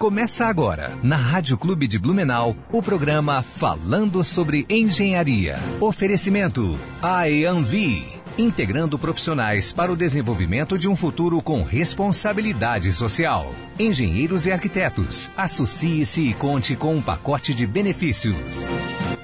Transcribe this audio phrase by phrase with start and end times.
[0.00, 5.58] Começa agora, na Rádio Clube de Blumenau, o programa Falando sobre Engenharia.
[5.78, 8.08] Oferecimento IAMV,
[8.38, 13.54] integrando profissionais para o desenvolvimento de um futuro com responsabilidade social.
[13.78, 18.66] Engenheiros e arquitetos, associe-se e conte com um pacote de benefícios.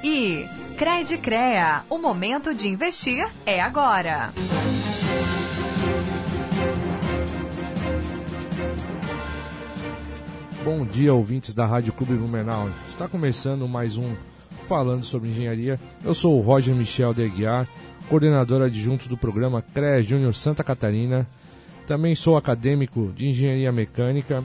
[0.05, 0.45] E
[0.77, 4.31] Cred Crea, o momento de investir é agora.
[10.67, 12.69] Bom dia, ouvintes da Rádio Clube Blumenau.
[12.89, 14.17] Está começando mais um
[14.67, 15.79] Falando sobre Engenharia.
[16.05, 17.69] Eu sou o Roger Michel de Aguiar,
[18.09, 21.25] coordenador adjunto do programa CREA Júnior Santa Catarina.
[21.87, 24.43] Também sou acadêmico de Engenharia Mecânica.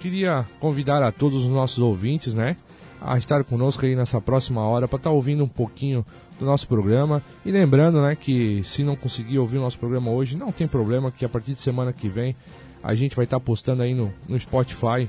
[0.00, 2.58] Queria convidar a todos os nossos ouvintes, né,
[3.00, 6.04] a estar conosco aí nessa próxima hora para estar tá ouvindo um pouquinho
[6.38, 7.22] do nosso programa.
[7.42, 11.10] E lembrando, né, que se não conseguir ouvir o nosso programa hoje, não tem problema,
[11.10, 12.36] que a partir de semana que vem
[12.82, 15.08] a gente vai estar postando aí no, no Spotify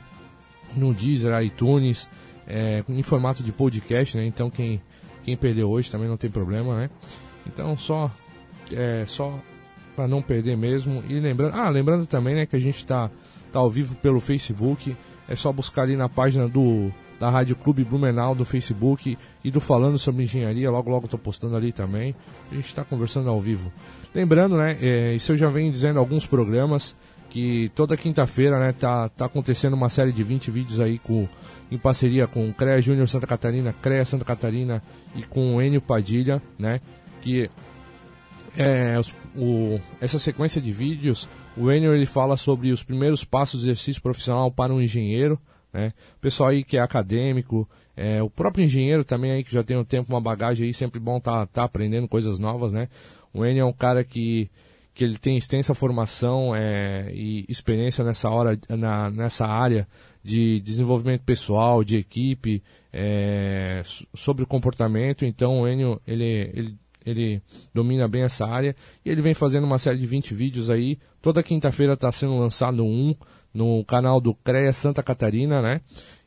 [0.75, 2.09] no Deezer, iTunes,
[2.47, 4.25] é, em formato de podcast, né?
[4.25, 4.81] Então quem,
[5.23, 6.89] quem perdeu hoje também não tem problema, né?
[7.47, 8.11] Então só
[8.71, 9.39] é, só
[9.95, 13.09] para não perder mesmo e lembrando, ah, lembrando também, né, que a gente está
[13.51, 14.95] tá ao vivo pelo Facebook,
[15.27, 19.61] é só buscar ali na página do da Rádio Clube Blumenau do Facebook e do
[19.61, 22.13] Falando sobre Engenharia, logo logo estou postando ali também.
[22.51, 23.71] A gente está conversando ao vivo.
[24.13, 26.93] Lembrando, né, é, isso eu já venho dizendo alguns programas,
[27.35, 31.27] que toda quinta-feira, né, tá, tá acontecendo uma série de 20 vídeos aí com,
[31.69, 34.81] em parceria com o CREA Júnior Santa Catarina, CREA Santa Catarina
[35.13, 36.79] e com o Enio Padilha, né,
[37.21, 37.49] que
[38.57, 38.95] é,
[39.35, 44.01] o, essa sequência de vídeos, o Enio ele fala sobre os primeiros passos do exercício
[44.01, 45.37] profissional para um engenheiro,
[45.73, 45.91] né,
[46.21, 49.83] pessoal aí que é acadêmico, é, o próprio engenheiro também aí que já tem um
[49.83, 52.87] tempo, uma bagagem aí, sempre bom tá, tá aprendendo coisas novas, né,
[53.33, 54.49] o Enio é um cara que
[54.95, 59.85] que ele tem extensa formação é, e experiência nessa, hora, na, nessa área
[60.23, 62.63] de desenvolvimento pessoal, de equipe,
[62.93, 63.81] é,
[64.15, 65.25] sobre o comportamento.
[65.25, 67.41] Então o Enio ele, ele, ele
[67.73, 68.73] domina bem essa área
[69.03, 70.97] e ele vem fazendo uma série de 20 vídeos aí.
[71.21, 73.13] Toda quinta-feira está sendo lançado um
[73.53, 75.81] no canal do CREA Santa Catarina, né?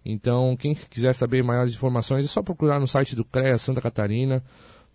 [0.04, 4.42] Então, quem quiser saber maiores informações é só procurar no site do CREA Santa Catarina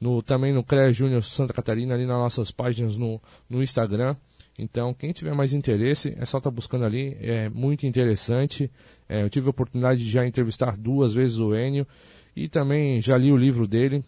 [0.03, 4.17] no, também no CREA Júnior Santa Catarina, ali nas nossas páginas no, no Instagram.
[4.59, 8.69] Então, quem tiver mais interesse, é só estar tá buscando ali, é muito interessante.
[9.07, 11.87] É, eu tive a oportunidade de já entrevistar duas vezes o Enio
[12.35, 14.03] e também já li o livro dele.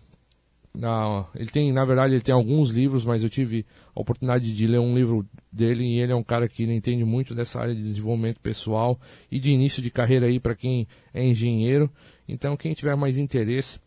[0.75, 4.67] Na, ele tem, na verdade, ele tem alguns livros, mas eu tive a oportunidade de
[4.67, 7.81] ler um livro dele e ele é um cara que entende muito dessa área de
[7.81, 8.99] desenvolvimento pessoal
[9.31, 11.89] e de início de carreira aí para quem é engenheiro.
[12.27, 13.79] Então, quem tiver mais interesse,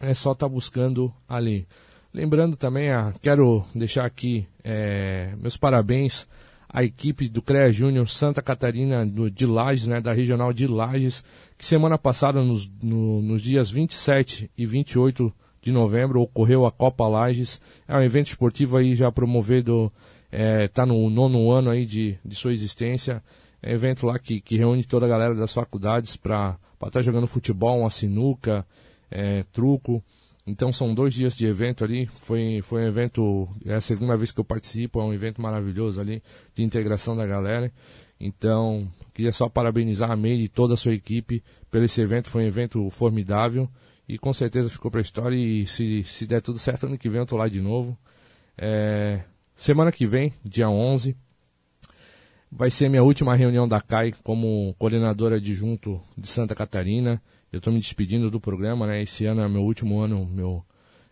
[0.00, 1.66] é só estar tá buscando ali.
[2.12, 6.26] Lembrando também, ah, quero deixar aqui é, meus parabéns
[6.68, 11.24] à equipe do CREA Júnior Santa Catarina do, de Lages, né, da Regional de Lages,
[11.56, 17.06] que semana passada, nos, no, nos dias 27 e 28 de novembro, ocorreu a Copa
[17.06, 17.60] Lages.
[17.88, 19.92] É um evento esportivo aí já promovido,
[20.30, 23.22] está é, tá no nono ano aí de, de sua existência.
[23.62, 27.02] É um evento lá que, que reúne toda a galera das faculdades para estar tá
[27.02, 28.66] jogando futebol, uma sinuca,
[29.10, 30.02] é, truco.
[30.46, 32.06] Então são dois dias de evento ali.
[32.20, 36.00] Foi, foi um evento, é a segunda vez que eu participo, é um evento maravilhoso
[36.00, 36.22] ali,
[36.54, 37.72] de integração da galera.
[38.18, 42.30] Então, queria só parabenizar a Meire e toda a sua equipe pelo esse evento.
[42.30, 43.68] Foi um evento formidável
[44.08, 45.36] e com certeza ficou para a história.
[45.36, 47.98] E se, se der tudo certo, ano que vem eu tô lá de novo.
[48.56, 49.22] É,
[49.54, 51.16] semana que vem, dia 11,
[52.50, 57.20] vai ser minha última reunião da CAI como coordenadora adjunto de Santa Catarina.
[57.56, 59.00] Eu estou me despedindo do programa, né?
[59.00, 60.62] Esse ano é meu último ano, meu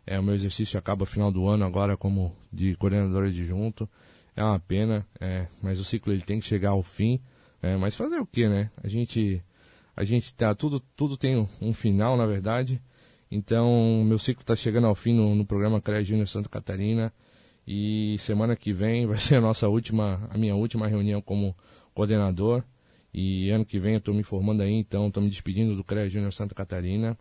[0.06, 3.88] é o meu exercício acaba final do ano agora como de coordenador adjunto.
[4.36, 7.18] É uma pena, é, mas o ciclo ele tem que chegar ao fim.
[7.62, 8.70] É, mas fazer o que, né?
[8.82, 9.42] A gente
[9.96, 12.78] a gente tá tudo tudo tem um, final, na verdade.
[13.30, 17.10] Então, meu ciclo está chegando ao fim no, no programa CREA Júnior Santa Catarina.
[17.66, 21.56] E semana que vem vai ser a nossa última, a minha última reunião como
[21.94, 22.62] coordenador.
[23.14, 26.08] E ano que vem eu estou me formando aí, então estou me despedindo do CREA
[26.08, 27.16] Júnior Santa Catarina.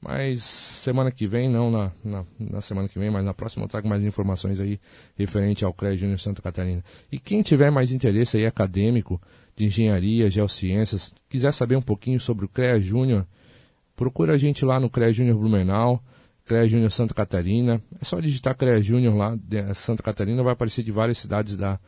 [0.00, 3.68] Mas semana que vem, não na, na, na, semana que vem, mas na próxima eu
[3.68, 4.80] trago mais informações aí
[5.16, 6.84] referente ao CREA Júnior Santa Catarina.
[7.10, 9.20] E quem tiver mais interesse aí acadêmico
[9.56, 13.26] de engenharia, geociências, quiser saber um pouquinho sobre o CREA Júnior,
[13.96, 16.02] procura a gente lá no CREA Júnior Blumenau,
[16.44, 17.82] CREA Júnior Santa Catarina.
[18.00, 19.36] É só digitar CREA Júnior lá,
[19.74, 21.78] Santa Catarina, vai aparecer de várias cidades da,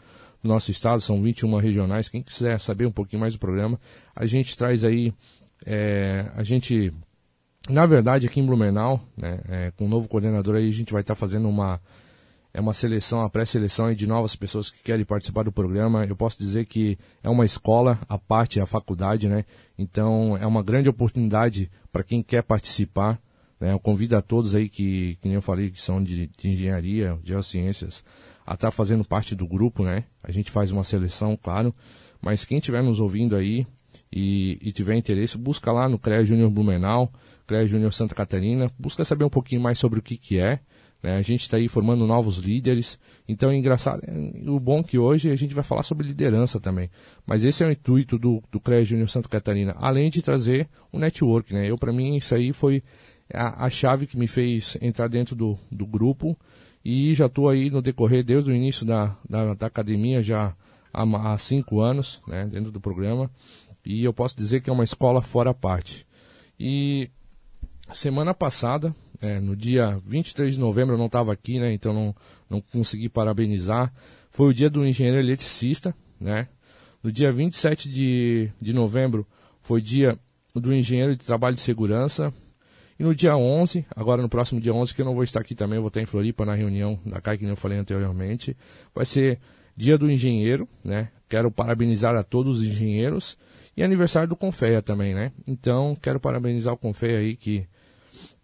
[0.43, 2.09] do nosso estado, são 21 regionais.
[2.09, 3.79] Quem quiser saber um pouquinho mais do programa,
[4.15, 5.13] a gente traz aí,
[5.67, 6.93] é, a gente,
[7.69, 11.03] na verdade, aqui em Blumenau, né, é, com o novo coordenador aí, a gente vai
[11.03, 11.81] estar tá fazendo uma,
[12.53, 16.05] é uma seleção, pré-seleção de novas pessoas que querem participar do programa.
[16.05, 19.45] Eu posso dizer que é uma escola, a parte, a faculdade, né?
[19.79, 23.21] Então é uma grande oportunidade para quem quer participar.
[23.61, 23.73] Né?
[23.73, 27.19] Eu convido a todos aí que, que nem eu falei, que são de, de engenharia,
[27.23, 28.05] geociências,
[28.51, 30.05] a estar tá fazendo parte do grupo, né?
[30.23, 31.75] A gente faz uma seleção, claro.
[32.21, 33.67] Mas quem estiver nos ouvindo aí
[34.13, 37.13] e, e tiver interesse, busca lá no CREA Júnior Blumenau,
[37.47, 40.61] CREA Júnior Santa Catarina, busca saber um pouquinho mais sobre o que, que é
[41.03, 41.17] né?
[41.17, 42.99] A gente está aí formando novos líderes.
[43.27, 44.03] Então é engraçado.
[44.05, 46.91] É, o bom é que hoje a gente vai falar sobre liderança também.
[47.27, 50.99] Mas esse é o intuito do, do CREA Júnior Santa Catarina, além de trazer um
[50.99, 51.53] network.
[51.55, 51.71] Né?
[51.71, 52.83] Eu, para mim, isso aí foi
[53.33, 56.37] a, a, chave que me fez entrar dentro do, do grupo.
[56.85, 60.55] E já estou aí no decorrer, desde o início da, da, da academia, já
[60.93, 63.31] há, há cinco anos, né, dentro do programa.
[63.85, 66.07] E eu posso dizer que é uma escola fora parte.
[66.59, 67.11] E
[67.93, 71.73] semana passada, é, no dia 23 de novembro eu não estava aqui, né?
[71.73, 72.15] Então não,
[72.49, 73.93] não consegui parabenizar.
[74.31, 76.49] Foi o dia do engenheiro eletricista, né?
[77.03, 79.27] No dia 27 de, de novembro
[79.63, 80.19] foi dia
[80.55, 82.33] do engenheiro de trabalho de segurança.
[83.01, 85.55] E no dia 11, agora no próximo dia 11, que eu não vou estar aqui
[85.55, 88.55] também, eu vou estar em Floripa na reunião da CAI, que eu falei anteriormente,
[88.95, 89.41] vai ser
[89.75, 91.09] dia do engenheiro, né?
[91.27, 93.39] Quero parabenizar a todos os engenheiros
[93.75, 95.33] e aniversário do Confeia também, né?
[95.47, 97.67] Então, quero parabenizar o Confeia aí que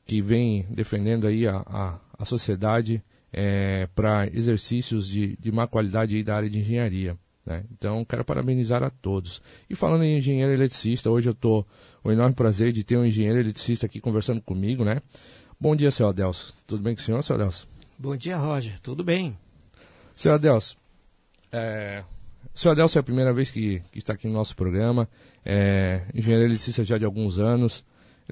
[0.07, 6.23] que vem defendendo aí a, a, a sociedade é, para exercícios de, de má qualidade
[6.23, 7.19] da área de engenharia.
[7.47, 7.65] Né?
[7.71, 9.41] Então, quero parabenizar a todos.
[9.71, 11.65] E falando em engenheiro eletricista, hoje eu estou
[12.07, 15.01] o enorme prazer de ter um engenheiro eletricista aqui conversando comigo, né?
[15.59, 16.55] Bom dia, senhor Adelso.
[16.67, 17.67] Tudo bem com o senhor, senhor Adelso?
[17.99, 18.79] Bom dia, Roger.
[18.81, 19.37] Tudo bem.
[20.15, 20.77] Senhor Adelso,
[21.51, 22.05] é,
[22.55, 25.09] senhor Adelso é a primeira vez que, que está aqui no nosso programa.
[25.45, 27.85] É, engenheiro eletricista já de alguns anos.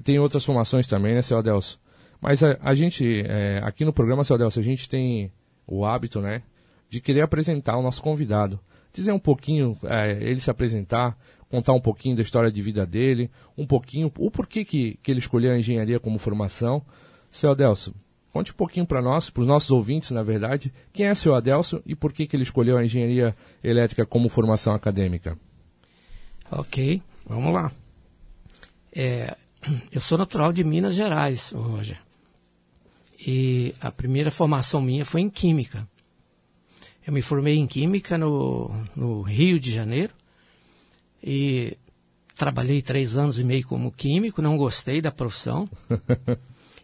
[0.03, 1.79] Tem outras formações também, né, seu Adelso?
[2.21, 5.31] Mas a, a gente, é, aqui no programa, seu Adelso, a gente tem
[5.67, 6.43] o hábito, né,
[6.89, 8.59] de querer apresentar o nosso convidado.
[8.93, 11.17] Dizer um pouquinho, é, ele se apresentar,
[11.49, 15.19] contar um pouquinho da história de vida dele, um pouquinho, o porquê que, que ele
[15.19, 16.81] escolheu a engenharia como formação.
[17.29, 17.93] Seu Adelso,
[18.31, 21.81] conte um pouquinho para nós, para os nossos ouvintes, na verdade, quem é seu Adelso
[21.85, 25.37] e por que, que ele escolheu a engenharia elétrica como formação acadêmica.
[26.51, 27.71] Ok, vamos lá.
[28.93, 29.35] É,
[29.91, 31.99] eu sou natural de Minas Gerais, Roger.
[33.27, 35.87] E a primeira formação minha foi em Química.
[37.05, 40.13] Eu me formei em Química no, no Rio de Janeiro.
[41.27, 41.75] E
[42.35, 45.67] trabalhei três anos e meio como químico, não gostei da profissão.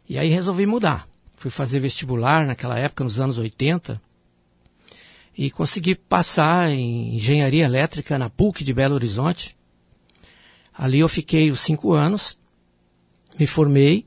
[0.10, 1.08] e aí resolvi mudar.
[1.38, 4.02] Fui fazer vestibular naquela época, nos anos 80.
[5.38, 9.56] E consegui passar em engenharia elétrica na PUC de Belo Horizonte.
[10.74, 12.40] Ali eu fiquei os cinco anos,
[13.38, 14.06] me formei,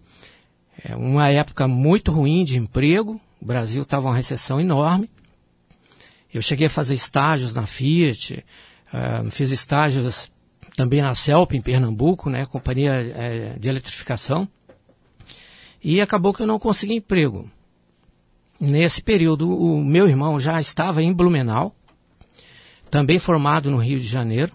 [0.82, 5.08] é uma época muito ruim de emprego, o Brasil estava uma recessão enorme.
[6.32, 8.44] Eu cheguei a fazer estágios na Fiat,
[9.30, 10.30] fiz estágios
[10.76, 14.48] também na CELP, em Pernambuco, né, companhia é, de eletrificação.
[15.82, 17.50] E acabou que eu não consegui emprego.
[18.58, 21.74] Nesse período, o meu irmão já estava em Blumenau,
[22.90, 24.52] também formado no Rio de Janeiro,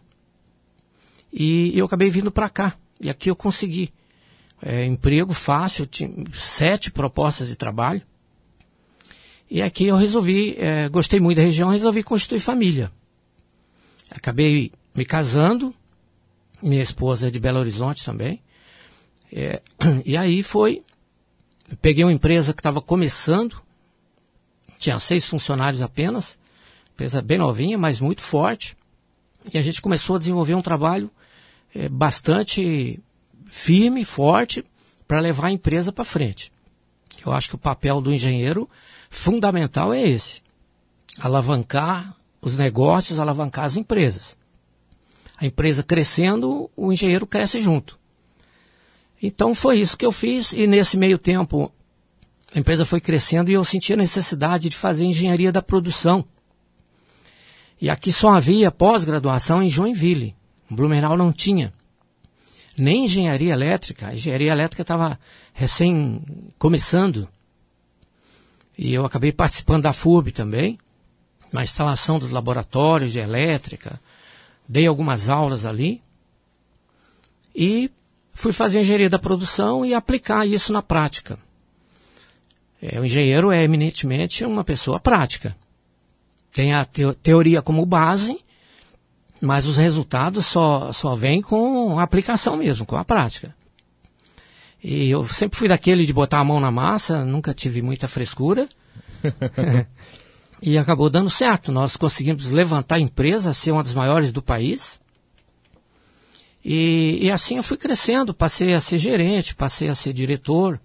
[1.31, 2.75] e eu acabei vindo para cá.
[2.99, 3.93] E aqui eu consegui
[4.61, 8.01] é, emprego fácil, tinha sete propostas de trabalho.
[9.49, 12.91] E aqui eu resolvi, é, gostei muito da região, resolvi constituir família.
[14.11, 15.73] Acabei me casando,
[16.61, 18.41] minha esposa é de Belo Horizonte também.
[19.31, 19.61] É,
[20.05, 20.83] e aí foi,
[21.81, 23.61] peguei uma empresa que estava começando,
[24.77, 26.39] tinha seis funcionários apenas,
[26.93, 28.75] empresa bem novinha, mas muito forte.
[29.53, 31.09] E a gente começou a desenvolver um trabalho
[31.73, 32.99] é, bastante
[33.49, 34.63] firme, forte,
[35.07, 36.51] para levar a empresa para frente.
[37.25, 38.69] Eu acho que o papel do engenheiro
[39.09, 40.41] fundamental é esse:
[41.19, 44.37] alavancar os negócios, alavancar as empresas.
[45.37, 47.99] A empresa crescendo, o engenheiro cresce junto.
[49.21, 51.71] Então foi isso que eu fiz, e nesse meio tempo
[52.53, 56.25] a empresa foi crescendo e eu senti a necessidade de fazer engenharia da produção.
[57.79, 60.35] E aqui só havia pós-graduação em Joinville.
[60.69, 61.73] Blumenau não tinha
[62.79, 64.07] nem engenharia elétrica.
[64.07, 65.19] A engenharia elétrica estava
[65.53, 66.21] recém
[66.57, 67.27] começando.
[68.77, 70.79] E eu acabei participando da FURB também,
[71.51, 73.99] na instalação dos laboratórios de elétrica.
[74.67, 76.01] Dei algumas aulas ali.
[77.55, 77.91] E
[78.33, 81.37] fui fazer engenharia da produção e aplicar isso na prática.
[82.81, 85.55] É, o engenheiro é eminentemente uma pessoa prática.
[86.51, 88.43] Tem a teoria como base
[89.41, 93.55] mas os resultados só, só vêm com a aplicação mesmo, com a prática.
[94.83, 98.67] E eu sempre fui daquele de botar a mão na massa, nunca tive muita frescura.
[100.61, 101.71] e acabou dando certo.
[101.71, 104.99] Nós conseguimos levantar a empresa, ser uma das maiores do país.
[106.63, 110.79] E, e assim eu fui crescendo, passei a ser gerente, passei a ser diretor.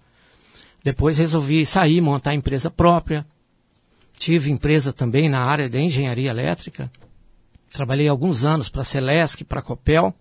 [0.83, 3.25] Depois resolvi sair, montar a empresa própria.
[4.17, 6.91] Tive empresa também na área de engenharia elétrica.
[7.71, 10.13] Trabalhei alguns anos para a Celesc, para a Copel.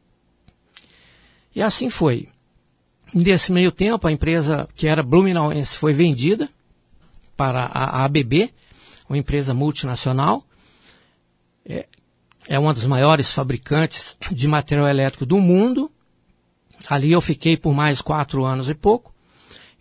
[1.55, 2.29] E assim foi.
[3.15, 6.49] Nesse meio tempo, a empresa que era Blumenauense foi vendida
[7.37, 8.53] para a ABB,
[9.09, 10.45] uma empresa multinacional.
[11.65, 11.87] É,
[12.47, 15.91] é uma das maiores fabricantes de material elétrico do mundo.
[16.89, 19.15] Ali eu fiquei por mais quatro anos e pouco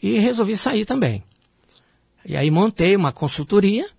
[0.01, 1.23] e resolvi sair também.
[2.25, 3.89] E aí montei uma consultoria,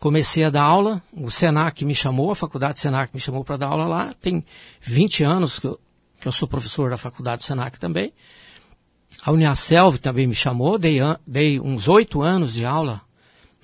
[0.00, 3.68] comecei a dar aula, o Senac me chamou, a faculdade Senac me chamou para dar
[3.68, 4.44] aula lá, tem
[4.80, 5.78] 20 anos que eu,
[6.20, 8.12] que eu sou professor da faculdade Senac também.
[9.24, 13.00] A Uniaselv também me chamou, dei, dei uns oito anos de aula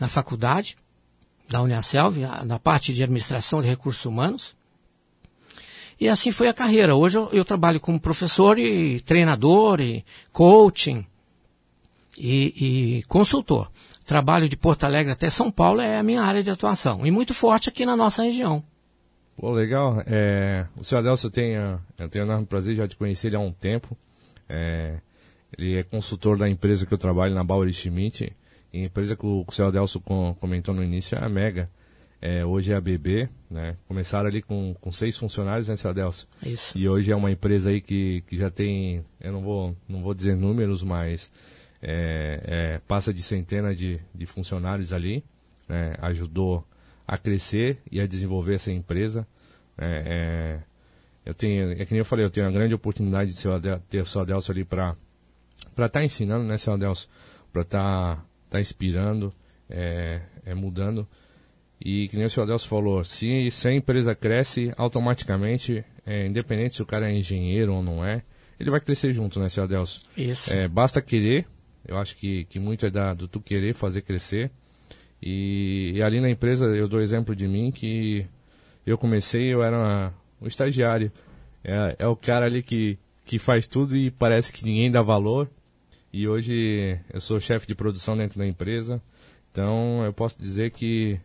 [0.05, 0.77] na faculdade
[1.49, 4.55] da Uniaselv, na parte de administração de recursos humanos.
[5.99, 6.95] E assim foi a carreira.
[6.95, 11.07] Hoje eu, eu trabalho como professor e treinador e coaching
[12.19, 13.71] e, e, consultor.
[14.05, 17.33] Trabalho de Porto Alegre até São Paulo é a minha área de atuação e muito
[17.33, 18.63] forte aqui na nossa região.
[19.37, 20.03] Pô, legal.
[20.07, 23.53] É, o senhor Adelso tem, eu tenho enorme prazer já de conhecer ele há um
[23.53, 23.97] tempo.
[24.47, 24.99] É,
[25.57, 28.35] ele é consultor da empresa que eu trabalho, na Bauer Schmidt.
[28.83, 31.71] A empresa que o, que o seu Adelso comentou no início é a Mega.
[32.21, 33.77] É, hoje é a BB, né?
[33.87, 36.27] Começaram ali com, com seis funcionários, né, seu Adelso?
[36.43, 36.77] Isso.
[36.79, 40.15] E hoje é uma empresa aí que, que já tem, eu não vou, não vou
[40.15, 41.31] dizer números, mas
[41.83, 45.23] é, é, passa de centenas de, de funcionários ali.
[45.69, 45.95] Né?
[46.01, 46.67] Ajudou
[47.07, 49.27] a crescer e a desenvolver essa empresa.
[49.77, 50.75] É, é
[51.27, 54.07] eu tenho, é que nem eu falei, eu tenho a grande oportunidade de ter o
[54.07, 54.95] seu Adelso ali para
[55.75, 57.09] para estar tá ensinando, né, seu Adelso?
[57.53, 58.25] Para estar tá,
[58.55, 59.35] tá inspirando,
[59.69, 61.07] é, é, mudando.
[61.81, 66.77] E que nem o seu Adelso falou, se, se a empresa cresce, automaticamente, é, independente
[66.77, 68.23] se o cara é engenheiro ou não é,
[68.59, 70.09] ele vai crescer junto, né, seu Adelso?
[70.17, 70.53] Isso.
[70.53, 71.47] É, basta querer,
[71.87, 74.51] eu acho que, que muito é da, do tu querer fazer crescer.
[75.21, 78.25] E, e, ali na empresa, eu dou exemplo de mim, que
[78.87, 81.11] eu comecei, eu era um estagiário.
[81.65, 85.51] É, é o cara ali que, que faz tudo e parece que ninguém dá valor.
[86.17, 89.03] E hoje eu sou chefe de produção dentro da empresa.
[89.51, 91.19] Então eu posso dizer que,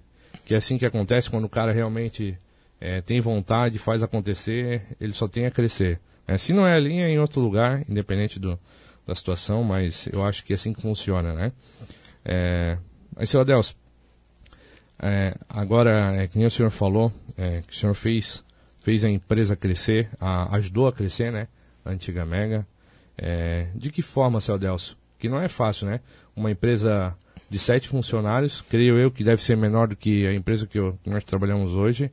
[0.44, 2.36] que é assim que acontece quando o cara realmente
[2.82, 6.00] é, tem vontade, faz acontecer, ele só tem a crescer.
[6.28, 8.60] É, se não é ali, é em outro lugar, independente do,
[9.06, 11.52] da situação, mas eu acho que é assim que funciona, né?
[12.26, 12.76] É,
[13.16, 13.76] mas, seu Adelso,
[14.98, 18.44] é, agora, é, que o senhor falou, é, que o senhor fez,
[18.82, 21.48] fez a empresa crescer, a, ajudou a crescer, né?
[21.86, 22.66] A antiga Mega.
[23.22, 24.98] É, de que forma, seu Adelso?
[25.18, 26.00] Que não é fácil, né?
[26.36, 27.16] Uma empresa
[27.50, 30.98] de sete funcionários, creio eu que deve ser menor do que a empresa que, eu,
[31.04, 32.10] que nós trabalhamos hoje,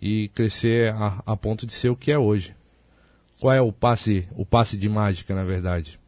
[0.00, 2.54] e crescer a, a, ponto de ser o que é hoje.
[3.40, 5.98] Qual é o passe, o passe de mágica, na verdade?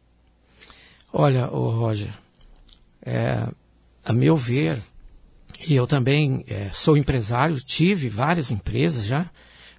[1.11, 2.13] Olha, o Roger,
[3.01, 3.45] é,
[4.05, 4.81] a meu ver,
[5.67, 9.29] e eu também é, sou empresário, tive várias empresas já,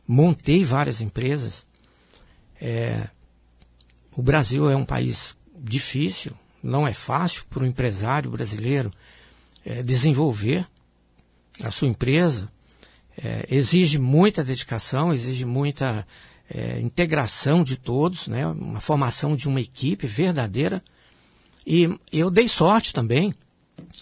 [0.06, 1.64] montei várias empresas.
[2.60, 3.08] É,
[4.16, 8.90] o Brasil é um país difícil, não é fácil para o empresário brasileiro
[9.64, 10.66] é, desenvolver
[11.62, 12.48] a sua empresa.
[13.16, 16.06] É, exige muita dedicação, exige muita
[16.48, 18.46] é, integração de todos, né?
[18.46, 20.82] uma formação de uma equipe verdadeira.
[21.66, 23.34] E eu dei sorte também,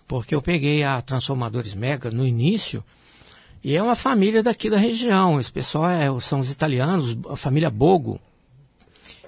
[0.07, 2.85] porque eu peguei a Transformadores Mega no início,
[3.63, 5.39] e é uma família daqui da região.
[5.39, 8.19] Esse pessoal é, são os italianos, a família Bogo.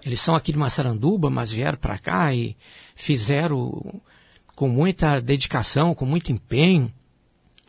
[0.04, 2.56] Eles são aqui de Massaranduba, mas vieram para cá e
[2.94, 4.00] fizeram
[4.56, 6.92] com muita dedicação, com muito empenho.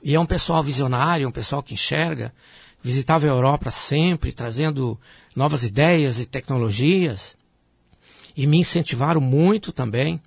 [0.03, 2.33] E é um pessoal visionário, um pessoal que enxerga.
[2.81, 4.99] Visitava a Europa sempre, trazendo
[5.35, 7.37] novas ideias e tecnologias.
[8.35, 10.19] E me incentivaram muito também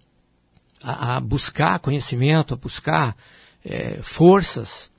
[0.83, 3.17] a, a buscar conhecimento, a buscar
[3.65, 4.91] é, forças.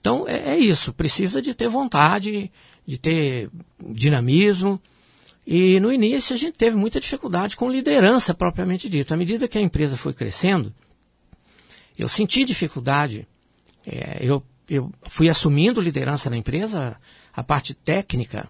[0.00, 2.50] Então é, é isso, precisa de ter vontade,
[2.84, 3.48] de ter
[3.80, 4.80] dinamismo
[5.46, 9.14] e no início a gente teve muita dificuldade com liderança propriamente dita.
[9.14, 10.72] À medida que a empresa foi crescendo,
[11.98, 13.26] eu senti dificuldade.
[13.84, 16.96] É, eu, eu fui assumindo liderança na empresa,
[17.32, 18.48] a parte técnica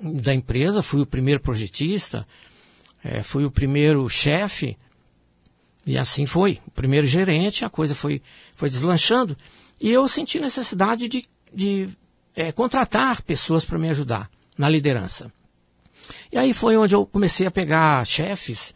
[0.00, 2.26] da empresa, fui o primeiro projetista,
[3.02, 4.76] é, fui o primeiro chefe,
[5.86, 6.58] e assim foi.
[6.66, 8.20] O primeiro gerente, a coisa foi,
[8.54, 9.34] foi deslanchando.
[9.80, 11.88] E eu senti necessidade de, de
[12.36, 15.32] é, contratar pessoas para me ajudar na liderança.
[16.32, 18.74] E aí foi onde eu comecei a pegar chefes,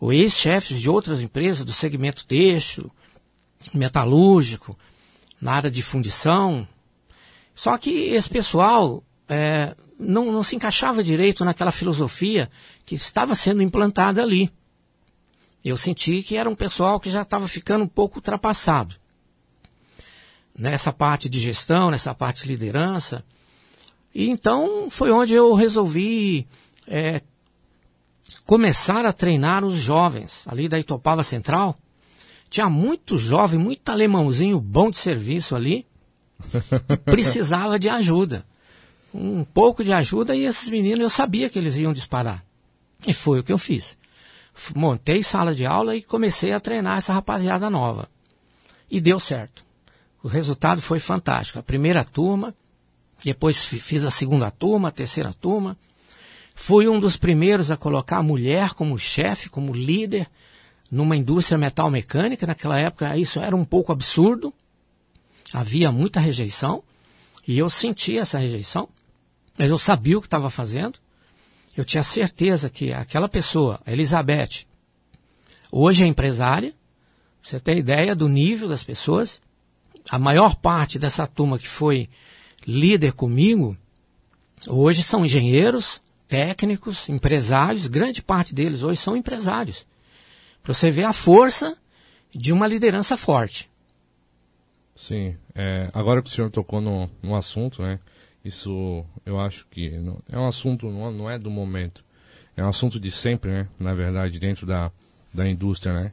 [0.00, 2.90] ou ex-chefes de outras empresas do segmento têxtil,
[3.74, 4.76] metalúrgico,
[5.40, 6.66] na área de fundição.
[7.54, 12.50] Só que esse pessoal é, não, não se encaixava direito naquela filosofia
[12.84, 14.50] que estava sendo implantada ali.
[15.64, 18.96] Eu senti que era um pessoal que já estava ficando um pouco ultrapassado.
[20.58, 23.24] Nessa parte de gestão, nessa parte de liderança.
[24.14, 26.48] E então foi onde eu resolvi
[26.90, 27.22] é,
[28.44, 31.78] começar a treinar os jovens ali da Itopava Central.
[32.50, 35.86] Tinha muito jovem, muito alemãozinho bom de serviço ali,
[37.06, 38.44] precisava de ajuda.
[39.14, 42.44] Um pouco de ajuda e esses meninos eu sabia que eles iam disparar.
[43.06, 43.96] E foi o que eu fiz.
[44.74, 48.08] Montei sala de aula e comecei a treinar essa rapaziada nova.
[48.90, 49.64] E deu certo.
[50.22, 51.58] O resultado foi fantástico.
[51.58, 52.54] A primeira turma,
[53.24, 55.76] depois fiz a segunda turma, a terceira turma.
[56.54, 60.28] Fui um dos primeiros a colocar a mulher como chefe, como líder,
[60.90, 62.46] numa indústria metal mecânica.
[62.46, 64.52] Naquela época isso era um pouco absurdo.
[65.52, 66.82] Havia muita rejeição.
[67.46, 68.88] E eu sentia essa rejeição.
[69.58, 70.98] Mas eu sabia o que estava fazendo.
[71.76, 74.66] Eu tinha certeza que aquela pessoa, Elizabeth,
[75.70, 76.74] hoje é empresária.
[77.42, 79.40] Você tem ideia do nível das pessoas.
[80.10, 82.08] A maior parte dessa turma que foi
[82.66, 83.76] líder comigo,
[84.68, 89.84] hoje são engenheiros, técnicos, empresários, grande parte deles hoje são empresários.
[90.62, 91.76] Para você ver a força
[92.32, 93.68] de uma liderança forte.
[94.94, 95.36] Sim.
[95.56, 97.98] É, agora que o senhor tocou no, no assunto, né?
[98.44, 102.04] Isso eu acho que não, é um assunto, não, não é do momento.
[102.56, 103.68] É um assunto de sempre, né?
[103.78, 104.92] Na verdade, dentro da,
[105.34, 106.12] da indústria, né?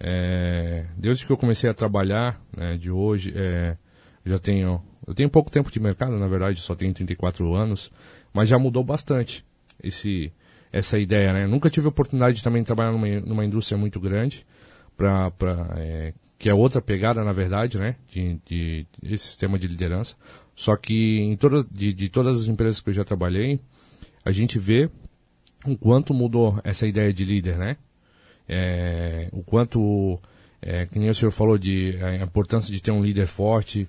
[0.00, 3.76] É, desde que eu comecei a trabalhar, né, de hoje, é,
[4.26, 7.92] já tenho, eu tenho pouco tempo de mercado, na verdade, só tenho 34 anos,
[8.32, 9.44] mas já mudou bastante
[9.82, 10.32] esse,
[10.72, 11.46] essa ideia, né?
[11.46, 14.46] Nunca tive oportunidade de também trabalhar numa, numa indústria muito grande,
[14.96, 17.96] pra, pra, é, que é outra pegada, na verdade, né?
[18.08, 20.16] De, de, esse sistema de liderança.
[20.54, 23.60] Só que em todas, de, de todas as empresas que eu já trabalhei,
[24.24, 24.90] a gente vê
[25.66, 27.76] o quanto mudou essa ideia de líder, né?
[28.48, 30.18] É, o quanto,
[30.60, 33.88] é, que nem o senhor falou, de a importância de ter um líder forte,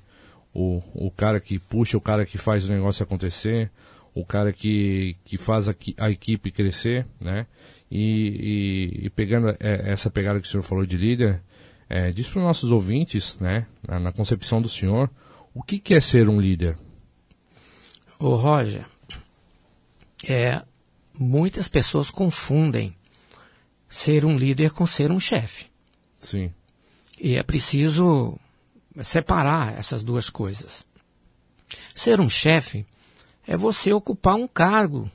[0.53, 3.71] o, o cara que puxa, o cara que faz o negócio acontecer,
[4.13, 7.47] o cara que, que faz a, a equipe crescer, né?
[7.89, 11.41] E, e, e pegando é, essa pegada que o senhor falou de líder,
[11.89, 15.09] é, diz para os nossos ouvintes, né, na, na, concepção do senhor,
[15.53, 16.77] o que, que é ser um líder?
[18.19, 18.85] Ô Roger,
[20.27, 20.63] é,
[21.19, 22.95] muitas pessoas confundem
[23.87, 25.67] ser um líder com ser um chefe.
[26.19, 26.51] Sim.
[27.19, 28.39] E é preciso
[29.03, 30.85] separar essas duas coisas.
[31.93, 32.85] Ser um chefe
[33.45, 35.09] é você ocupar um cargo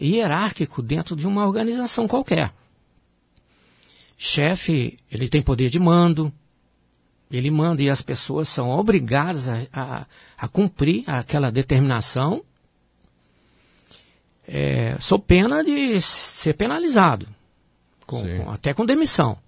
[0.00, 2.52] hierárquico dentro de uma organização qualquer.
[4.16, 6.32] Chefe, ele tem poder de mando,
[7.30, 10.06] ele manda e as pessoas são obrigadas a, a,
[10.38, 12.44] a cumprir aquela determinação,
[14.46, 17.26] é, sob pena de ser penalizado,
[18.06, 19.38] com, com, até com demissão.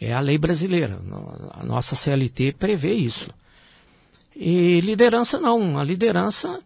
[0.00, 1.00] É a lei brasileira,
[1.52, 3.30] a nossa CLT prevê isso.
[4.34, 6.62] E liderança não, a liderança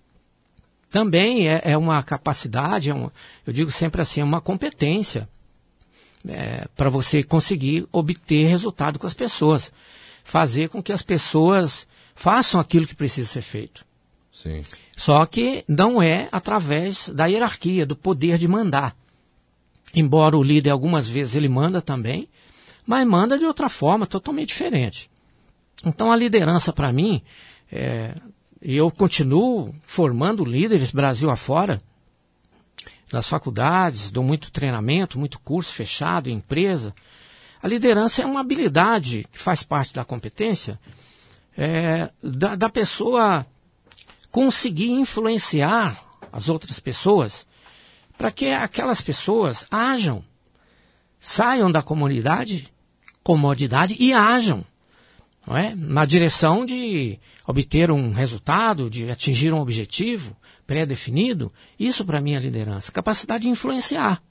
[0.94, 3.12] também é, é uma capacidade, é uma,
[3.44, 5.28] eu digo sempre assim, é uma competência
[6.24, 9.72] é, para você conseguir obter resultado com as pessoas.
[10.22, 13.84] Fazer com que as pessoas façam aquilo que precisa ser feito.
[14.32, 14.62] Sim.
[14.96, 18.94] Só que não é através da hierarquia, do poder de mandar.
[19.96, 22.28] Embora o líder algumas vezes ele manda também,
[22.86, 25.10] mas manda de outra forma, totalmente diferente.
[25.84, 27.20] Então a liderança para mim
[27.72, 28.14] é,
[28.64, 31.82] e eu continuo formando líderes Brasil afora,
[33.12, 36.94] nas faculdades, dou muito treinamento, muito curso fechado, em empresa.
[37.62, 40.80] A liderança é uma habilidade que faz parte da competência
[41.56, 43.46] é, da, da pessoa
[44.30, 47.46] conseguir influenciar as outras pessoas
[48.16, 50.24] para que aquelas pessoas ajam,
[51.20, 52.72] saiam da comunidade,
[53.22, 54.64] comodidade e ajam
[55.46, 55.74] não é?
[55.74, 62.38] na direção de obter um resultado, de atingir um objetivo pré-definido, isso para mim é
[62.38, 62.90] liderança.
[62.90, 64.22] Capacidade de influenciar.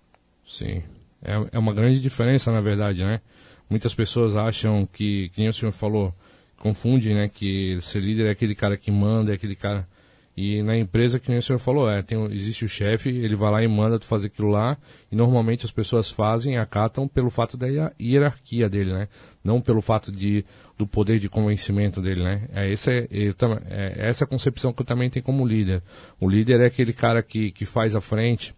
[0.48, 0.82] Sim.
[1.22, 3.22] É, é uma grande diferença, na verdade, né?
[3.70, 6.14] Muitas pessoas acham que, que nem o senhor falou,
[6.58, 7.30] confunde, né?
[7.30, 9.88] Que ser líder é aquele cara que manda, é aquele cara
[10.36, 13.52] e na empresa, que nem o senhor falou, é, tem, existe o chefe, ele vai
[13.52, 14.76] lá e manda tu fazer aquilo lá,
[15.12, 17.68] e normalmente as pessoas fazem acatam pelo fato da
[18.02, 19.08] hierarquia dele, né?
[19.44, 20.44] Não pelo fato de,
[20.78, 22.48] do poder de convencimento dele, né?
[22.52, 23.34] É, essa, é, é,
[23.70, 25.84] é essa concepção que eu também tenho como líder.
[26.20, 28.56] O líder é aquele cara que, que faz a frente,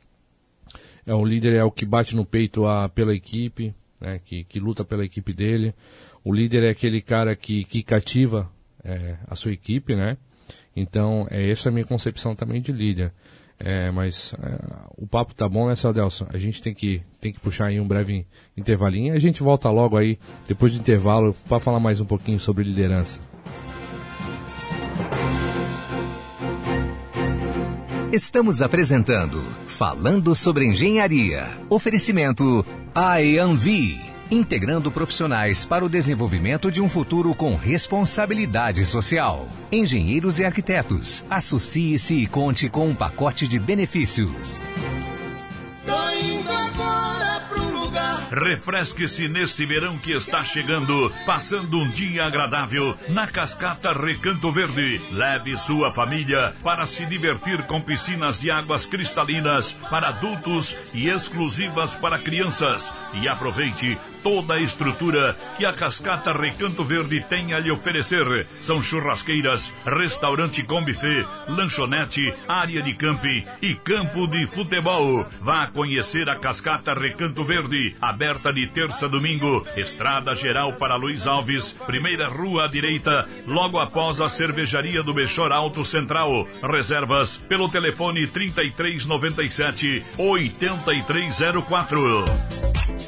[1.05, 4.19] é o líder é o que bate no peito a, pela equipe, né?
[4.23, 5.73] Que, que luta pela equipe dele.
[6.23, 8.49] O líder é aquele cara que, que cativa
[8.83, 10.17] é, a sua equipe, né?
[10.75, 13.13] Então, é essa a minha concepção também de líder.
[13.57, 14.59] É, mas é,
[14.97, 16.27] o papo tá bom, né, Celdelson?
[16.29, 19.13] A gente tem que, tem que puxar aí um breve intervalinho.
[19.13, 23.19] A gente volta logo aí, depois do intervalo, para falar mais um pouquinho sobre liderança.
[28.11, 29.43] Estamos apresentando
[29.75, 31.47] Falando sobre Engenharia.
[31.69, 32.65] Oferecimento
[32.95, 34.04] IAMV.
[34.29, 39.47] Integrando profissionais para o desenvolvimento de um futuro com responsabilidade social.
[39.71, 41.23] Engenheiros e arquitetos.
[41.29, 44.61] Associe-se e conte com um pacote de benefícios.
[48.31, 54.99] Refresque-se neste verão que está chegando, passando um dia agradável na Cascata Recanto Verde.
[55.11, 61.95] Leve sua família para se divertir com piscinas de águas cristalinas para adultos e exclusivas
[61.95, 62.91] para crianças.
[63.13, 68.47] E aproveite toda a estrutura que a Cascata Recanto Verde tem a lhe oferecer.
[68.59, 75.23] São churrasqueiras, restaurante com buffet, lanchonete, área de camping e campo de futebol.
[75.39, 81.27] Vá conhecer a Cascata Recanto Verde, aberta de terça a domingo, Estrada Geral para Luiz
[81.27, 86.47] Alves, primeira rua à direita, logo após a cervejaria do Bechor Alto Central.
[86.63, 92.25] Reservas pelo telefone 3397 8304.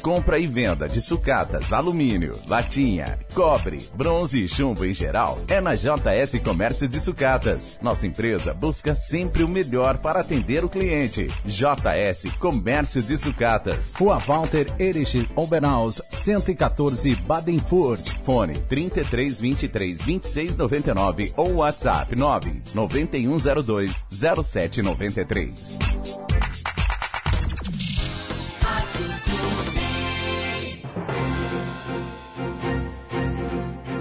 [0.02, 5.74] Compra e venda de sucatas, alumínio, latinha, cobre, bronze e chumbo em geral é na
[5.74, 7.78] JS Comércio de Sucatas.
[7.80, 11.28] Nossa empresa busca sempre o melhor para atender o cliente.
[11.46, 13.94] JS Comércio de Sucatas.
[13.94, 18.06] Rua Walter Erich Oberhaus, 114 Badenfurt.
[18.24, 26.37] Fone 33 23 26 99 ou WhatsApp 9 9102 0793.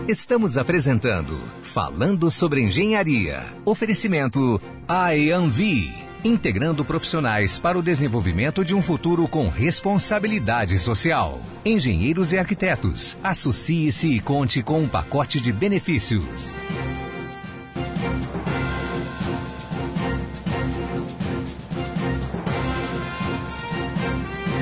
[0.07, 3.43] Estamos apresentando Falando sobre Engenharia.
[3.65, 5.91] Oferecimento IAMV.
[6.23, 11.41] Integrando profissionais para o desenvolvimento de um futuro com responsabilidade social.
[11.65, 13.17] Engenheiros e arquitetos.
[13.21, 16.55] Associe-se e conte com um pacote de benefícios.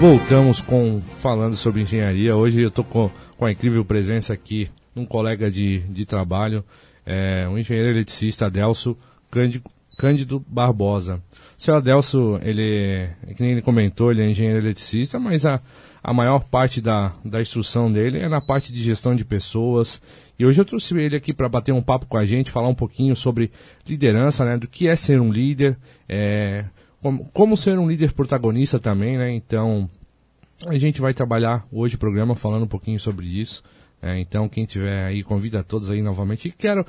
[0.01, 2.35] Voltamos com falando sobre engenharia.
[2.35, 6.63] Hoje eu estou com, com a incrível presença aqui um colega de, de trabalho,
[7.05, 8.97] é, um engenheiro eletricista, Adelso
[9.29, 11.21] Cândido, Cândido Barbosa.
[11.57, 15.61] O senhor Adelso, ele, que nem ele comentou, ele é engenheiro eletricista, mas a,
[16.03, 20.01] a maior parte da, da instrução dele é na parte de gestão de pessoas.
[20.37, 22.75] E hoje eu trouxe ele aqui para bater um papo com a gente, falar um
[22.75, 23.51] pouquinho sobre
[23.87, 25.77] liderança, né, do que é ser um líder,
[26.09, 26.65] é,
[27.01, 29.31] como, como ser um líder protagonista também, né?
[29.31, 29.89] Então,
[30.67, 33.63] a gente vai trabalhar hoje o programa falando um pouquinho sobre isso.
[34.01, 36.47] É, então, quem tiver aí, convida a todos aí novamente.
[36.47, 36.85] E quero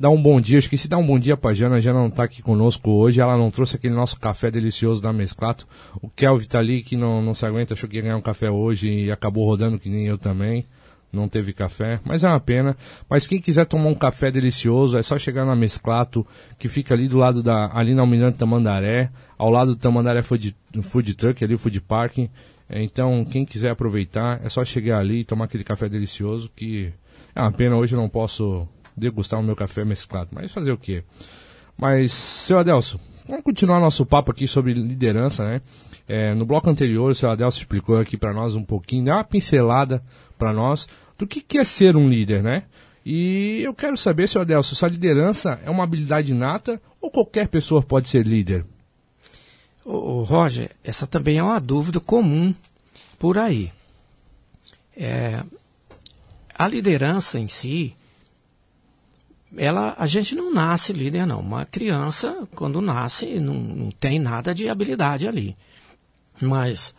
[0.00, 2.06] dar um bom dia, eu esqueci de dar um bom dia para a Jana, não
[2.06, 5.68] está aqui conosco hoje, ela não trouxe aquele nosso café delicioso da Mesclato.
[6.00, 8.50] O Kelvin tá ali que não, não se aguenta, achou que ia ganhar um café
[8.50, 10.64] hoje e acabou rodando que nem eu também.
[11.12, 12.76] Não teve café, mas é uma pena.
[13.10, 16.24] Mas quem quiser tomar um café delicioso, é só chegar na Mesclato,
[16.56, 20.56] que fica ali do lado da, ali na Almirante Tamandaré, ao lado do Tamandaré Food,
[20.82, 22.30] Food Truck, ali o Food Parking.
[22.70, 26.92] Então, quem quiser aproveitar, é só chegar ali e tomar aquele café delicioso, que
[27.34, 31.02] é uma pena, hoje não posso degustar o meu café mesclado, mas fazer o quê?
[31.76, 35.62] Mas, seu Adelso, vamos continuar nosso papo aqui sobre liderança, né?
[36.06, 39.24] É, no bloco anterior, o seu Adelso explicou aqui para nós um pouquinho, deu uma
[39.24, 40.02] pincelada
[40.38, 42.64] para nós do que, que é ser um líder, né?
[43.04, 47.48] E eu quero saber, seu Adelso, se a liderança é uma habilidade inata ou qualquer
[47.48, 48.64] pessoa pode ser líder?
[49.84, 52.54] Ô, Roger, essa também é uma dúvida comum
[53.18, 53.72] por aí.
[54.96, 55.42] É,
[56.54, 57.96] a liderança em si,
[59.56, 61.40] ela, a gente não nasce líder, não.
[61.40, 65.56] Uma criança, quando nasce, não, não tem nada de habilidade ali.
[66.40, 66.94] Mas,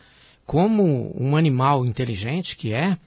[0.46, 2.98] como um animal inteligente que é,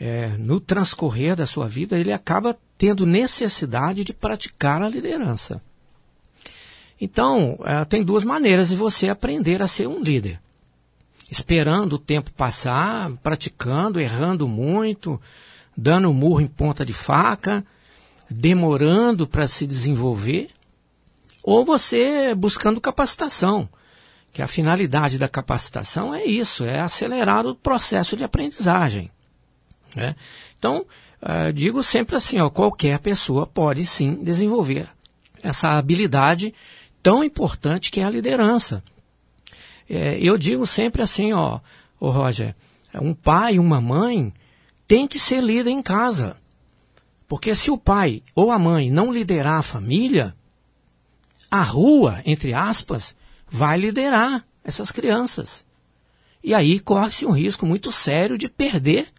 [0.00, 5.62] é, no transcorrer da sua vida, ele acaba tendo necessidade de praticar a liderança.
[7.00, 10.40] Então, é, tem duas maneiras de você aprender a ser um líder.
[11.30, 15.20] Esperando o tempo passar, praticando, errando muito,
[15.76, 17.64] dando murro em ponta de faca,
[18.30, 20.48] demorando para se desenvolver,
[21.42, 23.68] ou você buscando capacitação,
[24.32, 29.10] que a finalidade da capacitação é isso, é acelerar o processo de aprendizagem.
[29.94, 30.16] Né?
[30.58, 30.86] Então,
[31.22, 34.88] uh, digo sempre assim, ó, qualquer pessoa pode sim desenvolver
[35.42, 36.54] essa habilidade
[37.04, 38.82] tão importante que é a liderança.
[39.88, 41.60] É, eu digo sempre assim, ó,
[42.00, 42.56] ô Roger,
[42.94, 44.32] um pai, uma mãe
[44.88, 46.38] tem que ser líder em casa.
[47.28, 50.34] Porque se o pai ou a mãe não liderar a família,
[51.50, 53.14] a rua, entre aspas,
[53.46, 55.62] vai liderar essas crianças.
[56.42, 59.12] E aí corre-se um risco muito sério de perder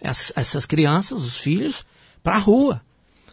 [0.00, 1.86] essas crianças, os filhos,
[2.22, 2.82] para a rua.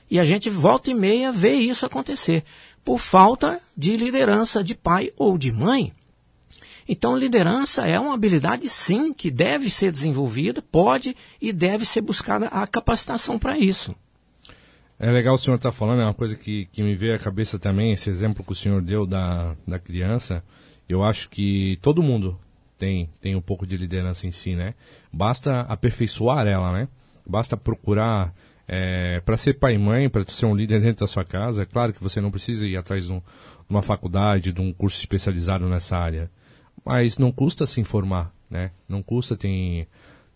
[0.10, 2.46] E a gente volta e meia vê isso acontecer,
[2.86, 5.92] por falta de liderança de pai ou de mãe.
[6.88, 12.46] Então, liderança é uma habilidade, sim, que deve ser desenvolvida, pode e deve ser buscada
[12.48, 13.96] a capacitação para isso.
[15.00, 17.20] É legal o senhor estar tá falando, é uma coisa que, que me veio à
[17.20, 20.44] cabeça também, esse exemplo que o senhor deu da, da criança.
[20.88, 22.40] Eu acho que todo mundo
[22.78, 24.76] tem, tem um pouco de liderança em si, né?
[25.12, 26.88] Basta aperfeiçoar ela, né?
[27.26, 28.32] Basta procurar
[28.68, 31.64] é, para ser pai e mãe, para ser um líder dentro da sua casa.
[31.64, 33.22] É claro que você não precisa ir atrás de, um,
[33.70, 36.30] uma faculdade, de um curso especializado nessa área,
[36.84, 38.72] mas não custa se informar, né?
[38.88, 39.88] Não custa tem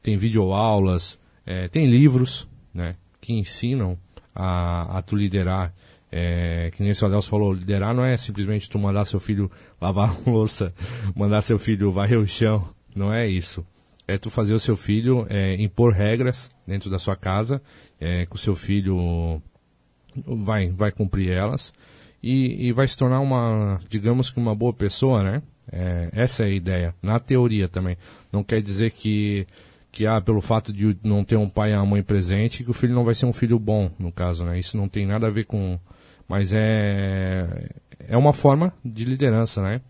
[0.02, 2.96] tem videoaulas, é, tem livros, né?
[3.20, 3.98] Que ensinam
[4.34, 5.74] a, a tu liderar.
[6.12, 10.10] É, que nem o Adelso falou, liderar não é simplesmente tu mandar seu filho lavar
[10.26, 10.74] a louça,
[11.16, 12.68] mandar seu filho varrer o chão.
[12.96, 13.66] Não é isso.
[14.08, 17.62] É tu fazer o seu filho é, impor regras dentro da sua casa,
[18.00, 19.42] é, que o seu filho
[20.46, 21.74] vai, vai cumprir elas
[22.22, 25.42] e, e vai se tornar uma, digamos que uma boa pessoa, né?
[25.72, 27.98] É, essa é a ideia, na teoria também.
[28.32, 29.46] Não quer dizer que
[29.92, 32.74] que ah, pelo fato de não ter um pai e uma mãe presente, que o
[32.74, 34.60] filho não vai ser um filho bom, no caso, né?
[34.60, 35.80] Isso não tem nada a ver com.
[36.28, 37.70] Mas é,
[38.08, 39.82] é uma forma de liderança, né?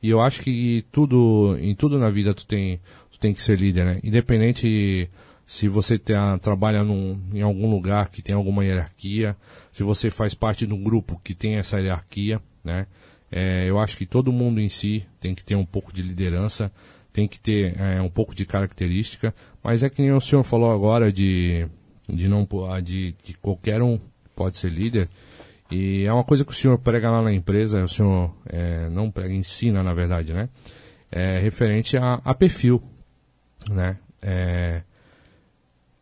[0.00, 3.58] E eu acho que tudo, em tudo na vida tu tem, tu tem que ser
[3.58, 4.00] líder, né?
[4.04, 5.10] Independente
[5.48, 9.34] se você tem, trabalha num, em algum lugar que tem alguma hierarquia,
[9.72, 12.86] se você faz parte de um grupo que tem essa hierarquia, né?
[13.32, 16.70] É, eu acho que todo mundo em si tem que ter um pouco de liderança
[17.14, 19.34] tem que ter é, um pouco de característica,
[19.64, 21.66] mas é que nem o senhor falou agora de,
[22.06, 22.46] de não
[22.84, 23.98] de que qualquer um
[24.36, 25.08] pode ser líder.
[25.70, 29.10] E é uma coisa que o senhor prega lá na empresa, o senhor é, não
[29.10, 30.50] prega, ensina na verdade, né?
[31.10, 32.82] É referente a, a perfil,
[33.70, 33.96] né?
[34.20, 34.82] É,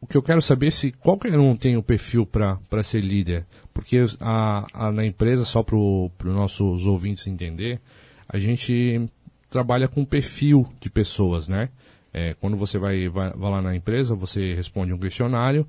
[0.07, 3.45] o que eu quero saber é se qualquer um tem o perfil para ser líder,
[3.75, 7.81] porque a, a, na empresa, só para os nossos ouvintes entender,
[8.29, 9.11] a gente
[9.51, 11.71] trabalha com perfil de pessoas, né?
[12.15, 15.67] É, quando você vai, vai, vai, lá na empresa, você responde um questionário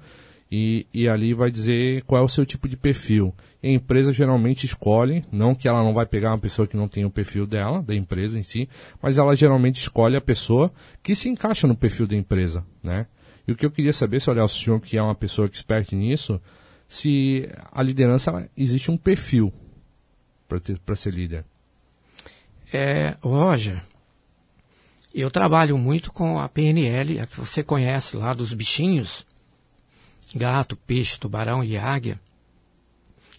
[0.51, 3.33] e, e ali vai dizer qual é o seu tipo de perfil.
[3.63, 6.87] E a empresa geralmente escolhe, não que ela não vai pegar uma pessoa que não
[6.87, 8.69] tem o perfil dela, da empresa em si,
[9.01, 10.71] mas ela geralmente escolhe a pessoa
[11.01, 13.07] que se encaixa no perfil da empresa, né?
[13.47, 15.93] E o que eu queria saber, se olhar o senhor que é uma pessoa expert
[15.93, 16.41] nisso,
[16.87, 19.53] se a liderança existe um perfil
[20.85, 21.45] para ser líder.
[22.71, 23.81] É, Roger,
[25.13, 29.25] eu trabalho muito com a PNL, a que você conhece lá dos bichinhos,
[30.35, 32.19] gato, peixe, tubarão e águia.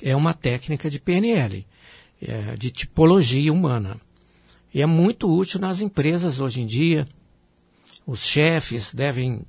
[0.03, 1.67] É uma técnica de PNL,
[2.21, 4.01] é, de tipologia humana.
[4.73, 7.07] E é muito útil nas empresas hoje em dia.
[8.07, 9.43] Os chefes devem,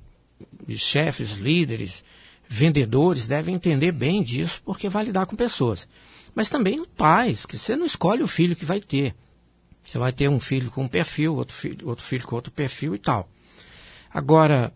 [0.68, 2.04] chefes, líderes,
[2.48, 5.88] vendedores devem entender bem disso, porque vai lidar com pessoas.
[6.34, 9.14] Mas também pais, que você não escolhe o filho que vai ter.
[9.82, 12.94] Você vai ter um filho com um perfil, outro filho, outro filho com outro perfil
[12.94, 13.28] e tal.
[14.12, 14.72] Agora,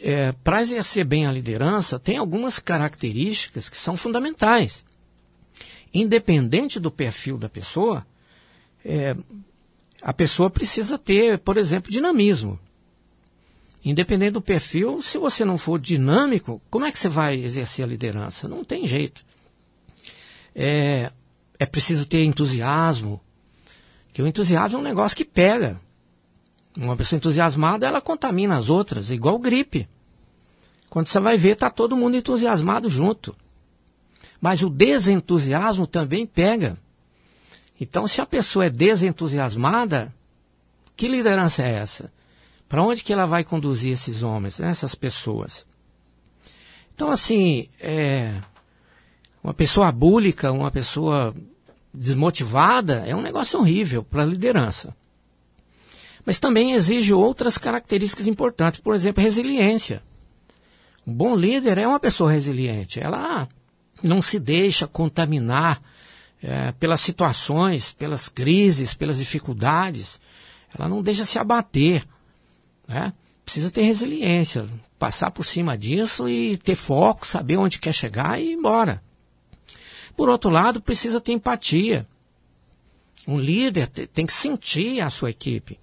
[0.00, 4.84] é, para exercer bem a liderança, tem algumas características que são fundamentais.
[5.92, 8.06] Independente do perfil da pessoa,
[8.84, 9.16] é,
[10.00, 12.58] a pessoa precisa ter, por exemplo, dinamismo.
[13.84, 17.88] Independente do perfil, se você não for dinâmico, como é que você vai exercer a
[17.88, 18.48] liderança?
[18.48, 19.24] Não tem jeito.
[20.54, 21.12] É,
[21.58, 23.20] é preciso ter entusiasmo,
[24.12, 25.80] que o entusiasmo é um negócio que pega.
[26.76, 29.88] Uma pessoa entusiasmada, ela contamina as outras, igual gripe.
[30.90, 33.36] Quando você vai ver, está todo mundo entusiasmado junto.
[34.40, 36.76] Mas o desentusiasmo também pega.
[37.80, 40.12] Então, se a pessoa é desentusiasmada,
[40.96, 42.12] que liderança é essa?
[42.68, 45.66] Para onde que ela vai conduzir esses homens, né, essas pessoas?
[46.94, 48.34] Então, assim, é,
[49.42, 51.34] uma pessoa búlica, uma pessoa
[51.92, 54.94] desmotivada é um negócio horrível para a liderança.
[56.24, 60.02] Mas também exige outras características importantes, por exemplo, resiliência.
[61.06, 63.00] Um bom líder é uma pessoa resiliente.
[63.00, 63.48] Ela
[64.02, 65.80] não se deixa contaminar
[66.42, 70.20] é, pelas situações, pelas crises, pelas dificuldades.
[70.78, 72.06] Ela não deixa se abater.
[72.88, 73.12] Né?
[73.44, 74.66] Precisa ter resiliência,
[74.98, 79.02] passar por cima disso e ter foco, saber onde quer chegar e ir embora.
[80.16, 82.06] Por outro lado, precisa ter empatia.
[83.26, 85.78] Um líder tem que sentir a sua equipe.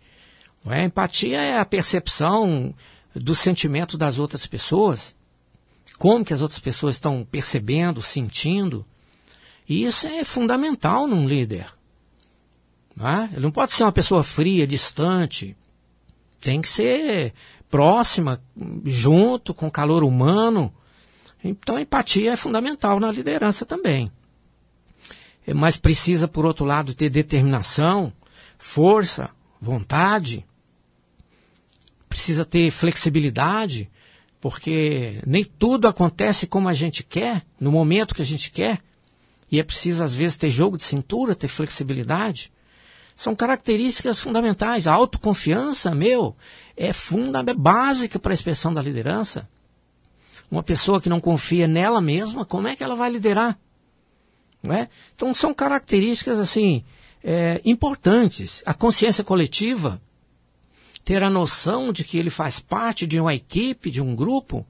[0.67, 0.83] É?
[0.83, 2.73] Empatia é a percepção
[3.13, 5.15] do sentimento das outras pessoas,
[5.97, 8.85] como que as outras pessoas estão percebendo, sentindo.
[9.69, 11.67] E isso é fundamental num líder.
[12.95, 13.29] Não é?
[13.31, 15.55] Ele não pode ser uma pessoa fria, distante.
[16.45, 17.33] Tem que ser
[17.71, 18.39] próxima,
[18.85, 20.71] junto, com calor humano.
[21.43, 24.11] Então empatia é fundamental na liderança também.
[25.55, 28.13] Mas precisa, por outro lado, ter determinação,
[28.59, 30.45] força, vontade.
[32.07, 33.89] Precisa ter flexibilidade,
[34.39, 38.83] porque nem tudo acontece como a gente quer, no momento que a gente quer.
[39.51, 42.53] E é preciso, às vezes, ter jogo de cintura, ter flexibilidade.
[43.15, 44.87] São características fundamentais.
[44.87, 46.35] A autoconfiança, meu,
[46.75, 49.47] é funda, é básica para a expressão da liderança.
[50.51, 53.57] Uma pessoa que não confia nela mesma, como é que ela vai liderar?
[54.63, 54.87] É?
[55.15, 56.83] Então são características assim
[57.23, 58.63] é, importantes.
[58.65, 60.01] A consciência coletiva,
[61.03, 64.65] ter a noção de que ele faz parte de uma equipe, de um grupo,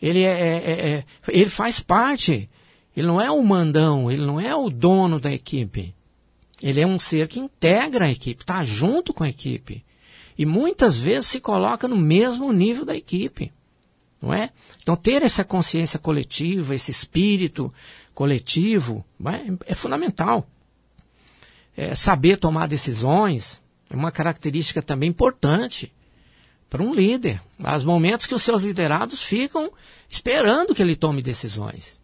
[0.00, 2.48] ele, é, é, é, é ele faz parte.
[2.96, 5.94] Ele não é o mandão, ele não é o dono da equipe.
[6.62, 9.84] Ele é um ser que integra a equipe, está junto com a equipe.
[10.36, 13.52] E muitas vezes se coloca no mesmo nível da equipe.
[14.20, 14.50] Não é?
[14.82, 17.72] Então, ter essa consciência coletiva, esse espírito
[18.12, 20.48] coletivo, é, é fundamental.
[21.76, 25.92] É, saber tomar decisões é uma característica também importante
[26.68, 27.40] para um líder.
[27.62, 29.72] Há momentos que os seus liderados ficam
[30.08, 31.97] esperando que ele tome decisões.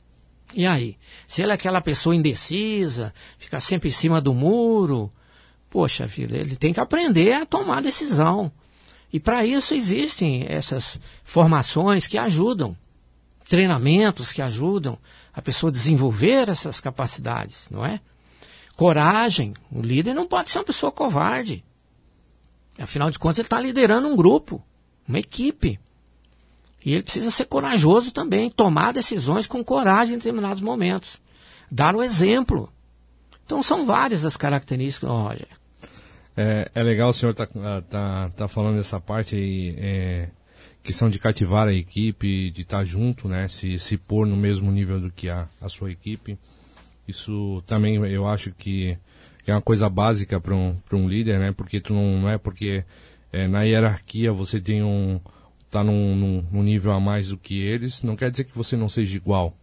[0.55, 0.97] E aí?
[1.27, 5.13] Se ele é aquela pessoa indecisa, fica sempre em cima do muro,
[5.69, 8.53] poxa vida, ele tem que aprender a tomar decisão.
[9.13, 12.77] E para isso existem essas formações que ajudam,
[13.49, 14.99] treinamentos que ajudam
[15.33, 18.01] a pessoa a desenvolver essas capacidades, não é?
[18.77, 19.55] Coragem.
[19.71, 21.65] O líder não pode ser uma pessoa covarde.
[22.79, 24.63] Afinal de contas, ele está liderando um grupo,
[25.07, 25.79] uma equipe.
[26.85, 31.19] E ele precisa ser corajoso também, tomar decisões com coragem em determinados momentos.
[31.71, 32.71] Dar o exemplo.
[33.45, 35.49] Então são várias as características, Roger.
[36.37, 40.29] É, é legal o senhor estar tá, tá, tá falando dessa parte aí, é,
[40.83, 44.71] questão de cativar a equipe, de estar tá junto, né, se, se pôr no mesmo
[44.71, 46.39] nível do que a, a sua equipe.
[47.07, 48.99] Isso também eu acho que
[49.47, 52.85] é uma coisa básica para um, um líder, né, porque tu não, não é porque
[53.33, 55.21] é, na hierarquia você tem um
[55.75, 58.77] está num, num, num nível a mais do que eles, não quer dizer que você
[58.77, 59.57] não seja igual.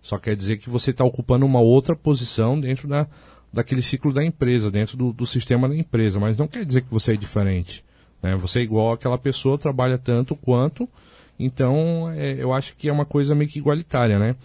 [0.00, 3.06] Só quer dizer que você está ocupando uma outra posição dentro da,
[3.52, 6.90] daquele ciclo da empresa, dentro do, do sistema da empresa, mas não quer dizer que
[6.90, 7.84] você é diferente.
[8.22, 8.34] Né?
[8.36, 10.88] Você é igual àquela pessoa, trabalha tanto quanto,
[11.38, 14.36] então é, eu acho que é uma coisa meio que igualitária, né?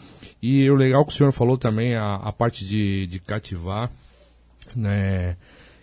[0.42, 3.90] E o legal que o senhor falou também, a, a parte de, de cativar,
[4.76, 5.36] né?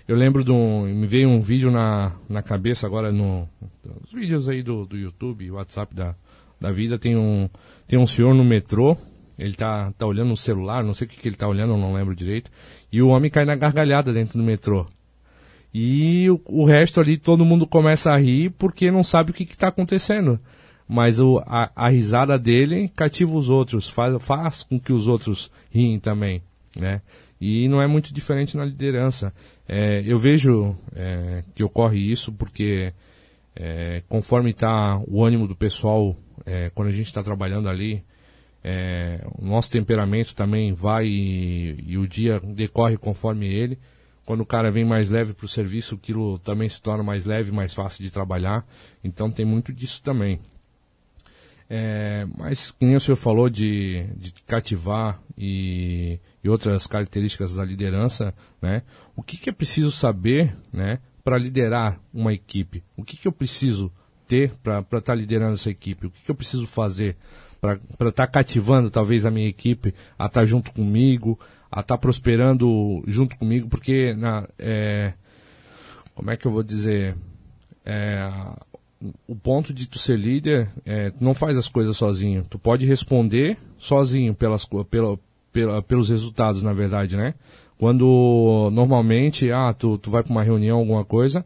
[0.07, 3.49] Eu lembro de um, me veio um vídeo na, na cabeça agora, no,
[4.13, 6.15] vídeos aí do, do YouTube, WhatsApp da,
[6.61, 7.49] da vida, tem um,
[7.87, 8.97] tem um senhor no metrô,
[9.39, 11.95] ele tá, tá olhando no celular, não sei o que, que ele tá olhando, não
[11.95, 12.51] lembro direito.
[12.91, 14.87] E o homem cai na gargalhada dentro do metrô.
[15.73, 19.45] E o, o resto ali, todo mundo começa a rir porque não sabe o que
[19.45, 20.39] está acontecendo.
[20.87, 25.51] Mas o, a, a, risada dele cativa os outros, faz, faz com que os outros
[25.71, 26.43] riem também,
[26.77, 27.01] né?
[27.45, 29.35] E não é muito diferente na liderança.
[29.69, 32.95] É, eu vejo é, que ocorre isso porque
[33.57, 36.15] é, conforme está o ânimo do pessoal,
[36.47, 38.05] é, quando a gente está trabalhando ali,
[38.63, 43.77] é, o nosso temperamento também vai e, e, o dia decorre conforme ele.
[44.25, 47.51] Quando o cara vem mais leve para o serviço, aquilo também se torna mais leve,
[47.51, 48.65] mais fácil de trabalhar.
[49.03, 50.39] Então tem muito disso também.
[51.75, 58.35] É, mas, como o senhor falou de, de cativar e, e, outras características da liderança,
[58.61, 58.83] né?
[59.17, 60.99] O que, que é preciso saber, né?
[61.25, 62.83] Para liderar uma equipe?
[62.97, 63.93] O que, que eu preciso
[64.27, 66.07] ter para estar tá liderando essa equipe?
[66.07, 67.17] O que, que eu preciso fazer
[67.61, 67.75] para
[68.09, 71.39] estar tá cativando talvez a minha equipe a estar tá junto comigo,
[71.71, 75.13] a estar tá prosperando junto comigo, porque na, é,
[76.15, 77.17] como é que eu vou dizer?
[77.85, 78.29] É,
[79.27, 82.45] o ponto de tu ser líder, é, tu não faz as coisas sozinho.
[82.49, 85.19] Tu pode responder sozinho pelas, pela,
[85.87, 87.35] pelos resultados, na verdade, né?
[87.79, 91.45] Quando normalmente, ah, tu, tu vai para uma reunião, alguma coisa,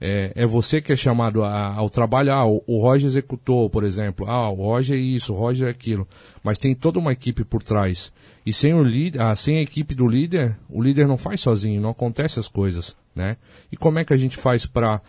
[0.00, 2.32] é, é você que é chamado a, ao trabalho.
[2.32, 4.28] Ah, o, o Roger executou, por exemplo.
[4.28, 6.06] Ah, o Roger é isso, o Roger é aquilo.
[6.42, 8.12] Mas tem toda uma equipe por trás.
[8.44, 11.80] E sem, o líder, ah, sem a equipe do líder, o líder não faz sozinho,
[11.80, 13.36] não acontece as coisas, né?
[13.72, 15.00] E como é que a gente faz para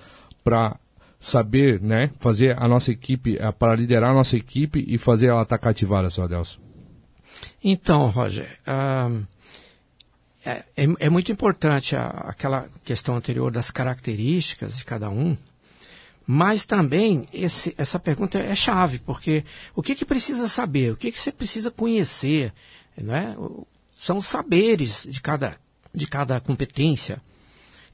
[1.20, 5.42] saber, né, fazer a nossa equipe, eh, para liderar a nossa equipe e fazer ela
[5.42, 6.67] estar cativada, seu Adelson?
[7.64, 8.60] Então, Roger,
[10.44, 15.36] é, é, é, muito importante a, aquela questão anterior das características de cada um,
[16.30, 20.92] Mas também esse, essa pergunta é chave, porque o que, que precisa saber?
[20.92, 22.54] O que, que você precisa conhecer?
[22.98, 23.34] Né?
[23.98, 25.58] São os saberes de cada,
[25.96, 27.22] de cada competência.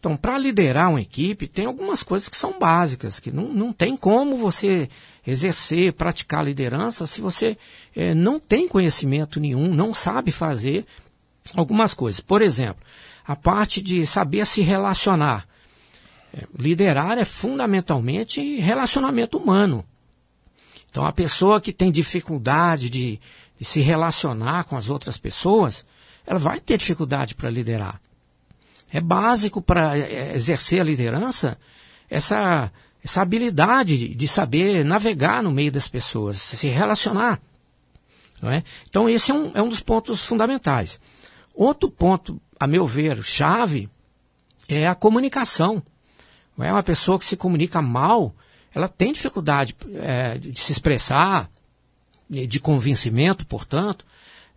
[0.03, 3.95] Então, para liderar uma equipe, tem algumas coisas que são básicas, que não, não tem
[3.95, 4.89] como você
[5.25, 7.57] exercer, praticar liderança se você
[7.95, 10.85] é, não tem conhecimento nenhum, não sabe fazer
[11.55, 12.19] algumas coisas.
[12.19, 12.83] Por exemplo,
[13.25, 15.47] a parte de saber se relacionar.
[16.33, 19.85] É, liderar é fundamentalmente relacionamento humano.
[20.91, 23.21] Então, a pessoa que tem dificuldade de,
[23.57, 25.85] de se relacionar com as outras pessoas,
[26.27, 28.02] ela vai ter dificuldade para liderar.
[28.93, 31.57] É básico para é, exercer a liderança
[32.07, 32.71] essa,
[33.03, 37.41] essa habilidade de saber navegar no meio das pessoas, se relacionar.
[38.43, 38.61] É?
[38.87, 40.99] Então, esse é um, é um dos pontos fundamentais.
[41.55, 43.89] Outro ponto, a meu ver, chave,
[44.67, 45.81] é a comunicação.
[46.59, 48.35] É uma pessoa que se comunica mal,
[48.75, 51.49] ela tem dificuldade é, de se expressar,
[52.29, 54.05] de convencimento, portanto,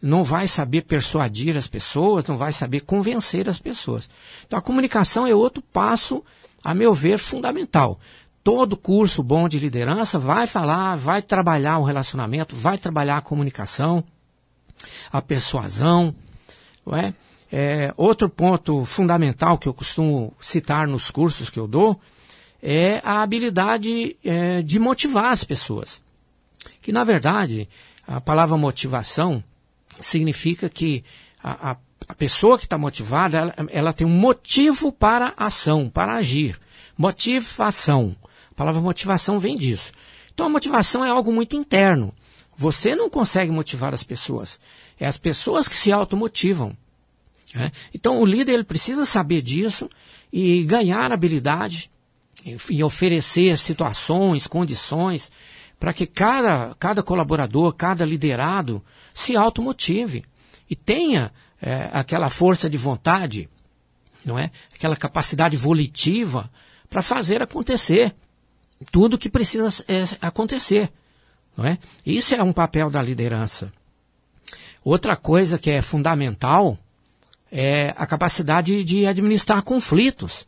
[0.01, 4.09] não vai saber persuadir as pessoas, não vai saber convencer as pessoas.
[4.47, 6.23] Então a comunicação é outro passo,
[6.63, 7.99] a meu ver, fundamental.
[8.45, 14.05] Todo curso bom de liderança vai falar, vai trabalhar o relacionamento, vai trabalhar a comunicação,
[15.11, 16.15] a persuasão.
[16.93, 17.13] É?
[17.51, 22.01] É, outro ponto fundamental que eu costumo citar nos cursos que eu dou
[22.63, 26.03] é a habilidade é, de motivar as pessoas.
[26.81, 27.69] Que, na verdade,
[28.07, 29.43] a palavra motivação
[30.01, 31.05] significa que
[31.43, 31.77] a, a,
[32.09, 36.59] a pessoa que está motivada, ela, ela, tem um motivo para ação, para agir.
[36.97, 38.17] Motivação.
[38.51, 39.93] A palavra motivação vem disso.
[40.33, 42.13] Então a motivação é algo muito interno.
[42.57, 44.59] Você não consegue motivar as pessoas.
[44.99, 46.77] É as pessoas que se automotivam.
[47.55, 47.71] Né?
[47.95, 49.89] Então o líder ele precisa saber disso
[50.33, 51.91] e ganhar habilidade
[52.71, 55.31] e oferecer situações, condições
[55.79, 58.83] para que cada, cada colaborador, cada liderado
[59.17, 60.27] se automotive
[60.69, 63.49] e tenha é, aquela força de vontade,
[64.23, 64.51] não é?
[64.75, 66.51] Aquela capacidade volitiva
[66.91, 68.15] para fazer acontecer
[68.93, 70.93] tudo que precisa é, acontecer,
[71.57, 71.79] não é?
[72.05, 73.73] Isso é um papel da liderança.
[74.85, 76.79] Outra coisa que é fundamental
[77.51, 80.47] é a capacidade de administrar conflitos.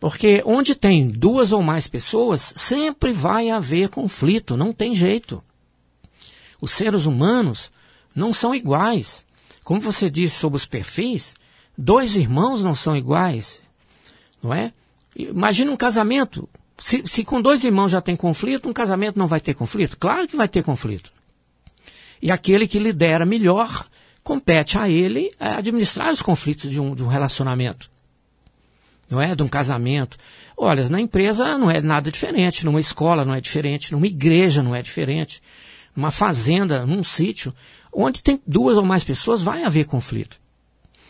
[0.00, 5.44] Porque onde tem duas ou mais pessoas, sempre vai haver conflito, não tem jeito.
[6.58, 7.70] Os seres humanos
[8.18, 9.24] não são iguais.
[9.64, 11.34] Como você disse sobre os perfis,
[11.76, 13.62] dois irmãos não são iguais,
[14.42, 14.72] não é?
[15.16, 16.48] Imagina um casamento.
[16.76, 19.96] Se, se com dois irmãos já tem conflito, um casamento não vai ter conflito?
[19.96, 21.12] Claro que vai ter conflito.
[22.20, 23.86] E aquele que lidera melhor,
[24.22, 27.90] compete a ele administrar os conflitos de um, de um relacionamento.
[29.10, 29.34] Não é?
[29.34, 30.16] De um casamento.
[30.56, 34.74] Olha, na empresa não é nada diferente, numa escola não é diferente, numa igreja não
[34.74, 35.40] é diferente,
[35.94, 37.54] numa fazenda, num sítio.
[38.00, 40.38] Onde tem duas ou mais pessoas, vai haver conflito.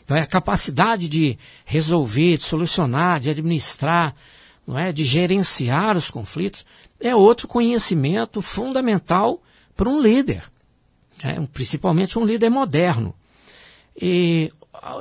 [0.03, 4.17] Então, é a capacidade de resolver, de solucionar, de administrar,
[4.67, 4.91] não é?
[4.91, 6.65] de gerenciar os conflitos,
[6.99, 9.43] é outro conhecimento fundamental
[9.77, 10.45] para um líder,
[11.23, 13.15] é, principalmente um líder moderno.
[13.95, 14.51] E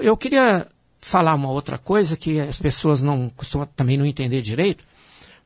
[0.02, 0.68] eu queria
[1.00, 4.84] falar uma outra coisa que as pessoas não costumam também não entender direito,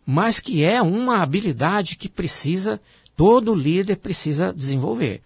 [0.03, 2.81] mas que é uma habilidade que precisa,
[3.15, 5.21] todo líder precisa desenvolver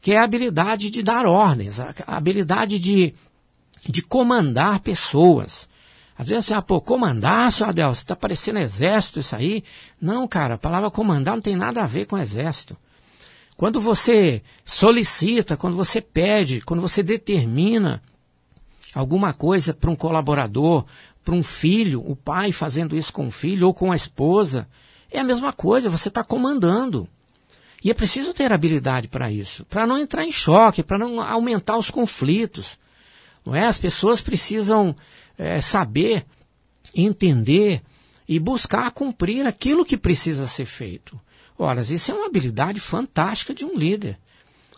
[0.00, 3.14] que é a habilidade de dar ordens, a habilidade de,
[3.88, 5.68] de comandar pessoas.
[6.16, 9.62] Às vezes assim, ah, pô, comandar, seu Adel, você está parecendo exército isso aí.
[10.00, 12.76] Não, cara, a palavra comandar não tem nada a ver com exército.
[13.56, 18.00] Quando você solicita, quando você pede, quando você determina
[18.94, 20.84] alguma coisa para um colaborador,
[21.24, 24.68] para um filho, o pai fazendo isso com o filho ou com a esposa,
[25.10, 27.08] é a mesma coisa, você está comandando.
[27.82, 31.76] E é preciso ter habilidade para isso, para não entrar em choque, para não aumentar
[31.76, 32.78] os conflitos.
[33.46, 33.66] Não é?
[33.66, 34.96] As pessoas precisam
[35.36, 36.26] é, saber,
[36.94, 37.82] entender
[38.28, 41.18] e buscar cumprir aquilo que precisa ser feito.
[41.56, 44.18] Ora, isso é uma habilidade fantástica de um líder.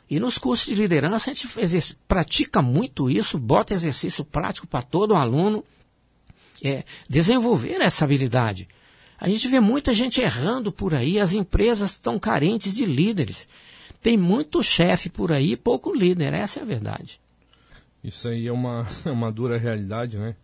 [0.09, 5.15] E nos cursos de liderança a gente pratica muito isso, bota exercício prático para todo
[5.15, 5.65] aluno
[6.63, 8.69] é, desenvolver essa habilidade.
[9.21, 13.47] A gente vê muita gente errando por aí, as empresas estão carentes de líderes.
[14.01, 17.21] Tem muito chefe por aí, pouco líder, essa é a verdade.
[18.03, 20.35] Isso aí é uma, é uma dura realidade, né?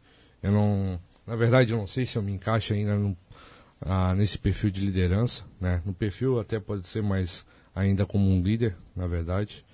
[0.42, 3.16] Eu não, na verdade, eu não sei se eu me encaixo ainda no,
[3.80, 5.80] ah, nesse perfil de liderança, né?
[5.84, 9.64] No perfil até pode ser mais ainda como um líder, na verdade.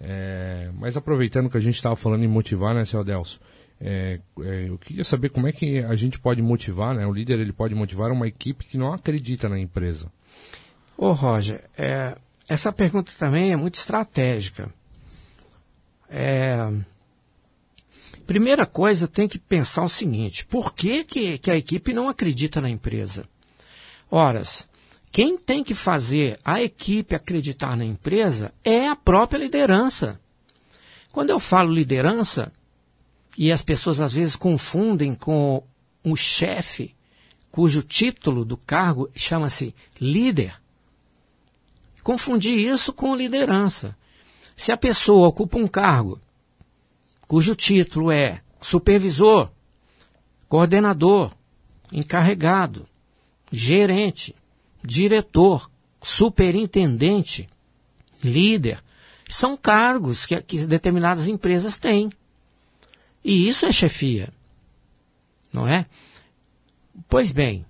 [0.00, 3.40] É, mas aproveitando que a gente estava falando em motivar, né, seu Adelso?
[3.80, 7.06] É, é, eu queria saber como é que a gente pode motivar, né?
[7.06, 10.10] O líder ele pode motivar uma equipe que não acredita na empresa.
[10.96, 12.16] Ô Roger, é,
[12.48, 14.72] essa pergunta também é muito estratégica.
[16.10, 16.72] É,
[18.26, 22.60] primeira coisa, tem que pensar o seguinte: por que, que, que a equipe não acredita
[22.60, 23.24] na empresa?
[24.10, 24.68] Horas,
[25.12, 30.20] quem tem que fazer a equipe acreditar na empresa é a própria liderança.
[31.12, 32.52] Quando eu falo liderança,
[33.38, 35.62] e as pessoas às vezes confundem com
[36.04, 36.96] um chefe,
[37.52, 40.60] cujo título do cargo chama-se líder,
[42.02, 43.96] confundir isso com liderança.
[44.56, 46.20] Se a pessoa ocupa um cargo
[47.28, 49.50] cujo título é supervisor,
[50.48, 51.32] coordenador,
[51.92, 52.88] encarregado,
[53.52, 54.34] gerente,
[54.82, 55.70] diretor,
[56.02, 57.48] superintendente,
[58.22, 58.82] líder,
[59.28, 62.10] são cargos que, que determinadas empresas têm.
[63.28, 64.30] E isso é chefia.
[65.52, 65.84] Não é?
[67.10, 67.62] Pois bem,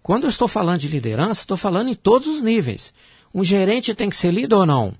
[0.00, 2.94] quando eu estou falando de liderança, estou falando em todos os níveis.
[3.34, 4.94] Um gerente tem que ser líder ou não?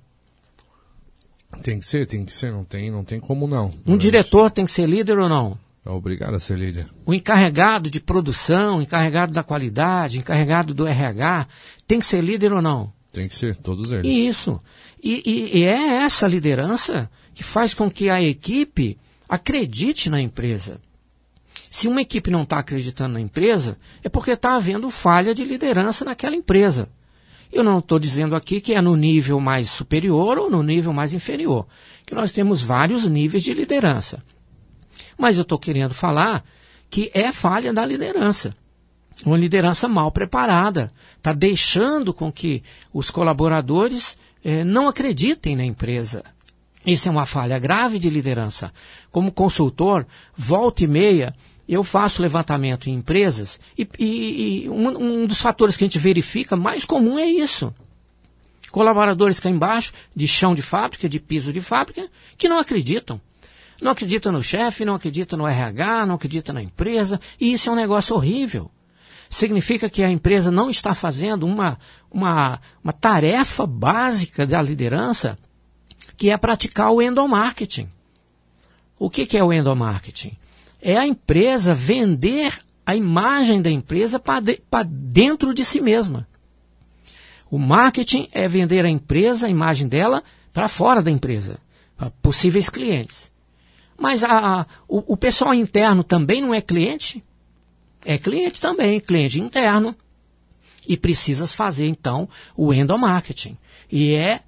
[1.63, 3.73] Tem que ser, tem que ser, não tem, não tem como não.
[3.87, 5.57] Um diretor tem que ser líder ou não?
[5.87, 6.89] É obrigado a ser líder.
[7.07, 11.47] O encarregado de produção, encarregado da qualidade, encarregado do RH,
[11.87, 12.93] tem que ser líder ou não?
[13.13, 14.13] Tem que ser, todos eles.
[14.13, 14.61] Isso.
[15.01, 18.99] E, e, e é essa liderança que faz com que a equipe
[19.31, 20.81] acredite na empresa.
[21.71, 26.05] Se uma equipe não está acreditando na empresa, é porque está havendo falha de liderança
[26.05, 26.89] naquela empresa.
[27.53, 31.15] Eu não estou dizendo aqui que é no nível mais superior ou no nível mais
[31.15, 31.65] inferior,
[32.05, 34.21] que nós temos vários níveis de liderança.
[35.17, 36.45] Mas eu estou querendo falar
[36.91, 38.57] que é falha da liderança.
[39.25, 40.93] Uma liderança mal preparada.
[41.17, 46.25] Está deixando com que os colaboradores eh, não acreditem na empresa.
[46.87, 48.73] Isso é uma falha grave de liderança.
[49.11, 51.35] Como consultor, volta e meia,
[51.69, 54.89] eu faço levantamento em empresas e, e, e um,
[55.23, 57.73] um, dos fatores que a gente verifica mais comum é isso.
[58.71, 62.09] Colaboradores cá embaixo, de chão de fábrica, de piso de fábrica,
[62.39, 63.21] que não acreditam.
[63.81, 67.73] Não acreditam no chefe, não acreditam no RH, não acreditam na empresa, e isso é
[67.73, 68.71] um negócio horrível.
[69.29, 71.79] Significa que a empresa não está fazendo uma,
[72.11, 75.39] uma, uma tarefa básica da liderança,
[76.21, 77.89] que é praticar o endomarketing.
[78.99, 80.37] O que, que é o endomarketing?
[80.81, 86.27] é a empresa vender a imagem da empresa para de, dentro de si mesma.
[87.51, 91.59] O marketing é vender a empresa, a imagem dela, para fora da empresa,
[91.97, 93.31] para possíveis clientes.
[93.99, 97.23] Mas a, a, o, o pessoal interno também não é cliente?
[98.05, 99.95] É cliente também, cliente interno.
[100.89, 103.57] E precisas fazer, então, o endomarketing.
[103.91, 104.41] E é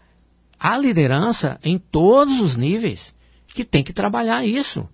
[0.62, 3.12] a liderança em todos os níveis
[3.48, 4.88] que tem que trabalhar isso.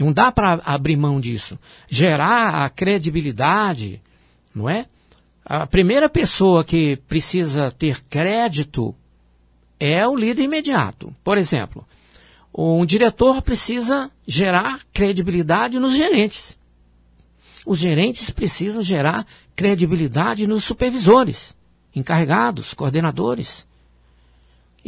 [0.00, 1.56] Não dá para abrir mão disso.
[1.88, 4.02] Gerar a credibilidade,
[4.52, 4.86] não é?
[5.44, 8.92] A primeira pessoa que precisa ter crédito
[9.78, 11.14] é o líder imediato.
[11.22, 11.86] Por exemplo,
[12.52, 16.58] um diretor precisa gerar credibilidade nos gerentes.
[17.64, 21.54] Os gerentes precisam gerar credibilidade nos supervisores,
[21.94, 23.67] encarregados, coordenadores.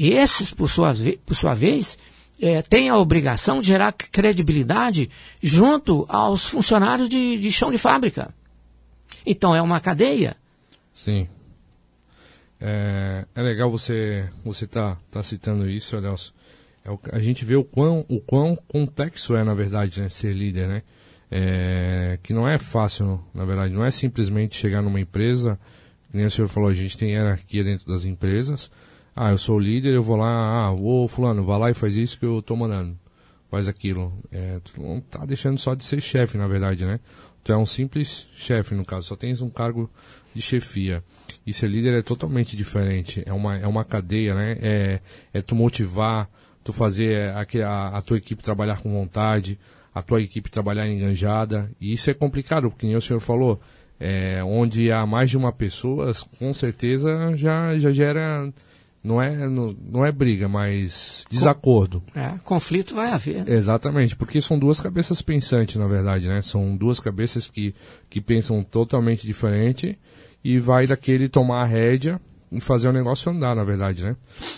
[0.01, 0.95] E esses, por sua,
[1.27, 1.99] por sua vez,
[2.41, 5.11] é, tem a obrigação de gerar credibilidade
[5.43, 8.33] junto aos funcionários de, de chão de fábrica.
[9.27, 10.39] Então é uma cadeia.
[10.95, 11.29] Sim.
[12.59, 16.33] É, é legal você você tá, tá citando isso, Adelso.
[16.83, 20.67] É, a gente vê o quão, o quão complexo é, na verdade, né, ser líder,
[20.67, 20.83] né?
[21.31, 23.75] É, que não é fácil, na verdade.
[23.75, 25.61] Não é simplesmente chegar numa empresa,
[26.11, 28.71] nem o senhor falou, a gente tem hierarquia dentro das empresas,
[29.15, 31.97] ah, eu sou o líder, eu vou lá, ah, ô fulano, vai lá e faz
[31.97, 32.99] isso que eu tô mandando.
[33.51, 34.13] Faz aquilo.
[34.31, 37.01] É, tu não tá deixando só de ser chefe, na verdade, né?
[37.43, 39.91] Tu é um simples chefe, no caso, só tens um cargo
[40.35, 41.03] de chefia.
[41.47, 43.23] E ser líder é totalmente diferente.
[43.27, 44.57] É uma, é uma cadeia, né?
[44.61, 45.01] É,
[45.33, 46.31] é tu motivar,
[46.63, 49.59] tu fazer a, a, a tua equipe trabalhar com vontade,
[49.95, 51.71] a tua equipe trabalhar enganjada.
[51.81, 53.61] E isso é complicado, porque nem o senhor falou,
[53.99, 58.53] é, onde há mais de uma pessoa, com certeza já, já gera
[59.03, 62.03] não é, não, não é briga, mas desacordo.
[62.15, 63.49] É, conflito vai haver.
[63.49, 66.43] Exatamente, porque são duas cabeças pensantes, na verdade, né?
[66.43, 67.75] São duas cabeças que,
[68.09, 69.99] que pensam totalmente diferente
[70.45, 72.21] e vai daquele tomar a rédea
[72.53, 74.17] e fazer o negócio andar, na verdade, né?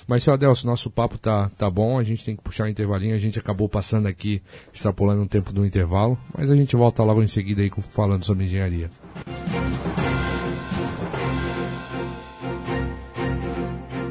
[0.08, 3.14] Mas, seu Adelso, nosso papo tá, tá bom, a gente tem que puxar o intervalinho,
[3.14, 7.22] a gente acabou passando aqui, extrapolando o tempo do intervalo, mas a gente volta logo
[7.22, 8.90] em seguida aí falando sobre engenharia.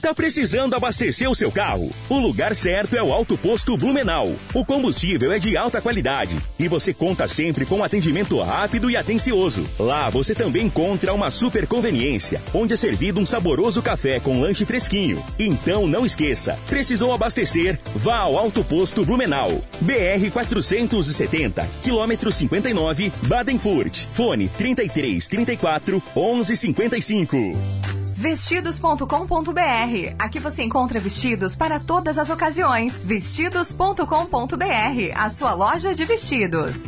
[0.00, 1.90] Tá precisando abastecer o seu carro?
[2.08, 4.34] O lugar certo é o Alto Posto Blumenau.
[4.54, 9.68] O combustível é de alta qualidade e você conta sempre com atendimento rápido e atencioso.
[9.78, 14.64] Lá você também encontra uma super conveniência, onde é servido um saboroso café com lanche
[14.64, 15.22] fresquinho.
[15.38, 17.78] Então não esqueça, precisou abastecer?
[17.94, 19.50] Vá ao Alto Posto Blumenau.
[19.82, 24.06] BR 470, quilômetro 59, Badenfurt.
[24.14, 27.99] Fone 33 34 11 55.
[28.20, 30.14] Vestidos.com.br.
[30.18, 32.98] Aqui você encontra vestidos para todas as ocasiões.
[32.98, 34.04] Vestidos.com.br,
[35.14, 36.82] a sua loja de vestidos.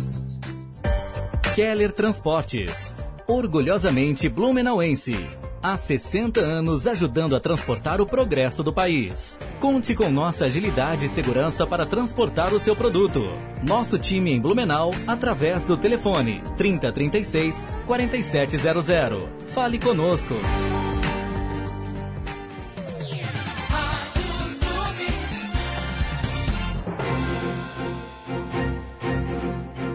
[1.55, 2.95] Keller Transportes.
[3.27, 5.17] Orgulhosamente blumenauense.
[5.63, 9.39] Há 60 anos ajudando a transportar o progresso do país.
[9.59, 13.23] Conte com nossa agilidade e segurança para transportar o seu produto.
[13.67, 19.29] Nosso time em Blumenau através do telefone 3036 4700.
[19.55, 20.35] Fale conosco.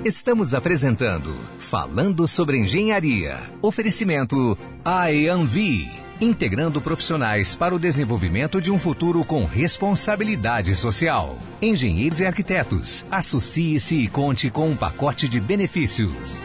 [0.08, 3.40] Estamos apresentando Falando sobre Engenharia.
[3.62, 5.90] Oferecimento AEANVI,
[6.22, 11.38] integrando profissionais para o desenvolvimento de um futuro com responsabilidade social.
[11.62, 16.42] Engenheiros e arquitetos, associe-se e conte com um pacote de benefícios.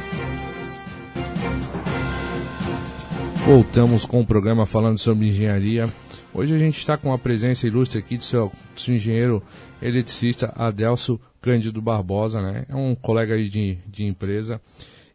[3.47, 5.85] Voltamos com o programa falando sobre engenharia.
[6.35, 9.43] Hoje a gente está com a presença ilustre aqui do seu, do seu engenheiro
[9.83, 12.65] eletricista Adelso Cândido Barbosa, né?
[12.71, 14.59] É um colega aí de, de empresa.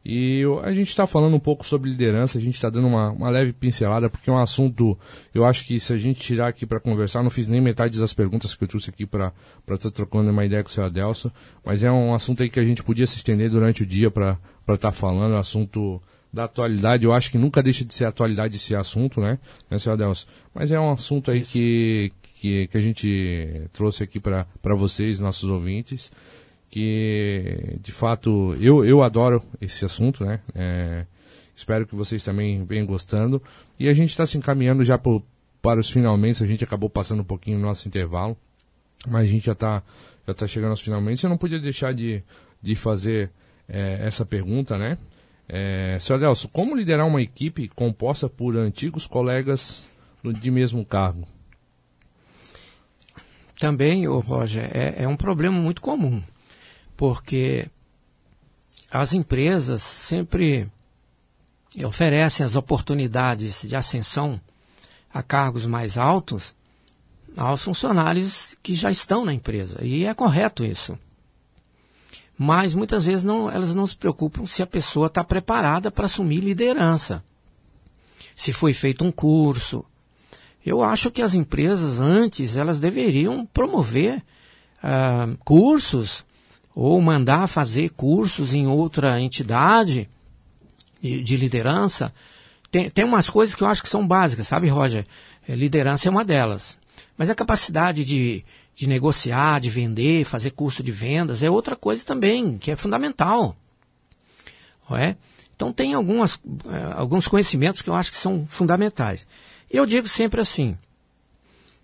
[0.06, 3.30] E a gente está falando um pouco sobre liderança, a gente está dando uma, uma,
[3.30, 4.98] leve pincelada, porque é um assunto,
[5.34, 8.14] eu acho que se a gente tirar aqui para conversar, não fiz nem metade das
[8.14, 9.34] perguntas que eu trouxe aqui para
[9.70, 11.30] estar trocando uma ideia com o seu Adelso,
[11.66, 14.38] mas é um assunto aí que a gente podia se estender durante o dia para
[14.70, 16.02] estar tá falando, é um assunto
[16.32, 19.94] da atualidade, eu acho que nunca deixa de ser atualidade esse assunto, né, né seu
[19.94, 20.28] Adelso?
[20.54, 25.50] Mas é um assunto aí que, que, que a gente trouxe aqui para vocês, nossos
[25.50, 26.12] ouvintes,
[26.70, 30.42] que de fato eu, eu adoro esse assunto, né?
[30.54, 31.06] É,
[31.56, 33.42] espero que vocês também venham gostando.
[33.80, 37.26] E a gente está se encaminhando já para os finalmente, a gente acabou passando um
[37.26, 38.38] pouquinho o nosso intervalo,
[39.08, 39.82] mas a gente já está
[40.28, 41.24] já tá chegando aos finalmente.
[41.24, 42.22] Eu não podia deixar de,
[42.62, 43.32] de fazer
[43.68, 44.98] é, essa pergunta, né?
[45.50, 46.16] É, Sr.
[46.16, 49.86] Adelso, como liderar uma equipe composta por antigos colegas
[50.24, 51.28] de mesmo cargo?
[53.60, 56.22] Também, oh, Roger, é, é um problema muito comum,
[56.96, 57.68] porque
[58.92, 60.70] as empresas sempre
[61.84, 64.40] oferecem as oportunidades de ascensão
[65.14, 66.56] a cargos mais altos
[67.36, 69.84] aos funcionários que já estão na empresa.
[69.84, 70.98] E é correto isso.
[72.38, 76.40] Mas muitas vezes não, elas não se preocupam se a pessoa está preparada para assumir
[76.40, 77.24] liderança.
[78.36, 79.84] Se foi feito um curso,
[80.64, 84.24] eu acho que as empresas antes elas deveriam promover
[84.84, 86.24] uh, cursos
[86.76, 90.08] ou mandar fazer cursos em outra entidade
[91.02, 92.14] de, de liderança.
[92.70, 95.08] Tem, tem umas coisas que eu acho que são básicas, sabe, Roger?
[95.48, 96.78] É, liderança é uma delas.
[97.18, 98.44] Mas a capacidade de,
[98.78, 103.58] de negociar, de vender, fazer curso de vendas é outra coisa também, que é fundamental.
[104.92, 105.16] É?
[105.56, 109.26] Então tem algumas, uh, alguns conhecimentos que eu acho que são fundamentais.
[109.70, 110.78] Eu digo sempre assim: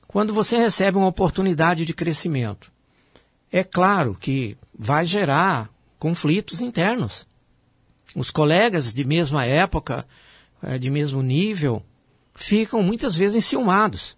[0.08, 2.72] quando você recebe uma oportunidade de crescimento,
[3.52, 7.26] é claro que vai gerar conflitos internos.
[8.16, 10.06] Os colegas de mesma época,
[10.62, 11.84] eh, de mesmo nível,
[12.36, 14.16] ficam muitas vezes enciumados,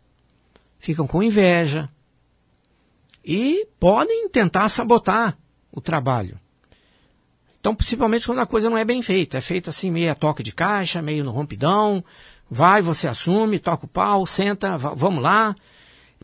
[0.77, 1.89] ficam com inveja
[3.25, 5.37] e podem tentar sabotar
[5.71, 6.39] o trabalho.
[7.59, 10.43] Então, principalmente quando a coisa não é bem feita, é feita assim meio a toque
[10.43, 12.03] de caixa, meio no rompidão,
[12.49, 15.55] Vai, você assume, toca o pau, senta, vamos lá.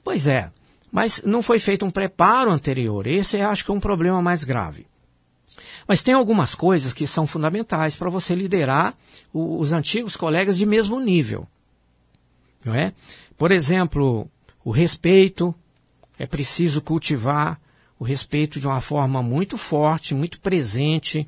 [0.04, 0.52] Pois é,
[0.92, 3.08] mas não foi feito um preparo anterior.
[3.08, 4.86] Esse eu acho que é um problema mais grave.
[5.88, 8.96] Mas tem algumas coisas que são fundamentais para você liderar
[9.34, 11.48] os antigos colegas de mesmo nível.
[12.64, 12.94] Não é?
[13.38, 14.30] Por exemplo,
[14.64, 15.56] o respeito.
[16.22, 17.60] É preciso cultivar
[17.98, 21.28] o respeito de uma forma muito forte, muito presente.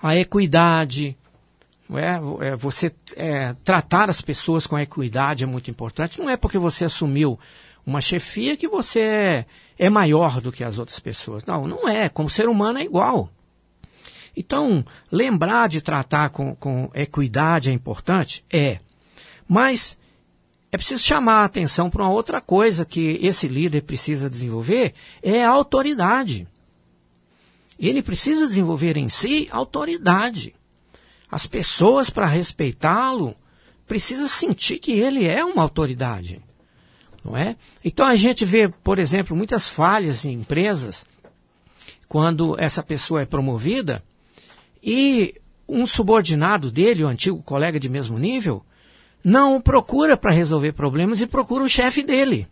[0.00, 1.18] A equidade,
[1.90, 6.20] é, é, você é, tratar as pessoas com equidade é muito importante.
[6.20, 7.40] Não é porque você assumiu
[7.84, 9.46] uma chefia que você é,
[9.76, 11.44] é maior do que as outras pessoas.
[11.44, 12.08] Não, não é.
[12.08, 13.32] Como ser humano é igual.
[14.36, 18.44] Então, lembrar de tratar com, com equidade é importante?
[18.48, 18.78] É.
[19.48, 19.98] Mas
[20.76, 25.42] é preciso chamar a atenção para uma outra coisa que esse líder precisa desenvolver, é
[25.42, 26.46] a autoridade.
[27.78, 30.54] Ele precisa desenvolver em si autoridade.
[31.30, 33.34] As pessoas, para respeitá-lo,
[33.86, 36.42] precisam sentir que ele é uma autoridade.
[37.24, 37.56] Não é?
[37.82, 41.06] Então a gente vê, por exemplo, muitas falhas em empresas
[42.06, 44.04] quando essa pessoa é promovida
[44.82, 45.34] e
[45.66, 48.62] um subordinado dele, o um antigo colega de mesmo nível,
[49.24, 52.48] não o procura para resolver problemas e procura o chefe dele.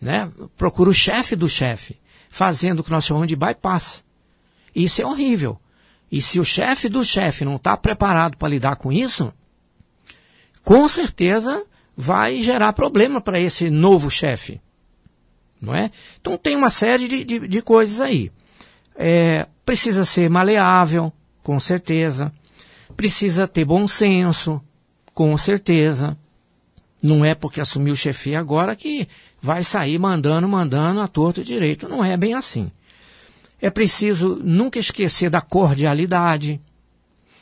[0.00, 0.30] Né?
[0.56, 4.04] Procura o chefe do chefe, fazendo o que nós chamamos de bypass.
[4.74, 5.58] Isso é horrível.
[6.10, 9.32] E se o chefe do chefe não está preparado para lidar com isso,
[10.62, 11.64] com certeza
[11.96, 14.60] vai gerar problema para esse novo chefe.
[15.60, 15.90] Não é?
[16.20, 18.30] Então tem uma série de, de, de coisas aí.
[18.94, 22.32] É, precisa ser maleável, com certeza.
[22.96, 24.62] Precisa ter bom senso,
[25.16, 26.14] com certeza.
[27.02, 29.08] Não é porque assumiu o chefia agora que
[29.40, 31.88] vai sair mandando, mandando a torto e direito.
[31.88, 32.70] Não é bem assim.
[33.58, 36.60] É preciso nunca esquecer da cordialidade,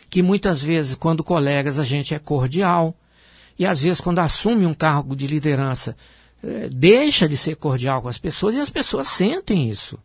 [0.08, 2.96] que muitas vezes, quando colegas, a gente é cordial,
[3.58, 5.96] e às vezes, quando assume um cargo de liderança,
[6.44, 9.98] é, deixa de ser cordial com as pessoas e as pessoas sentem isso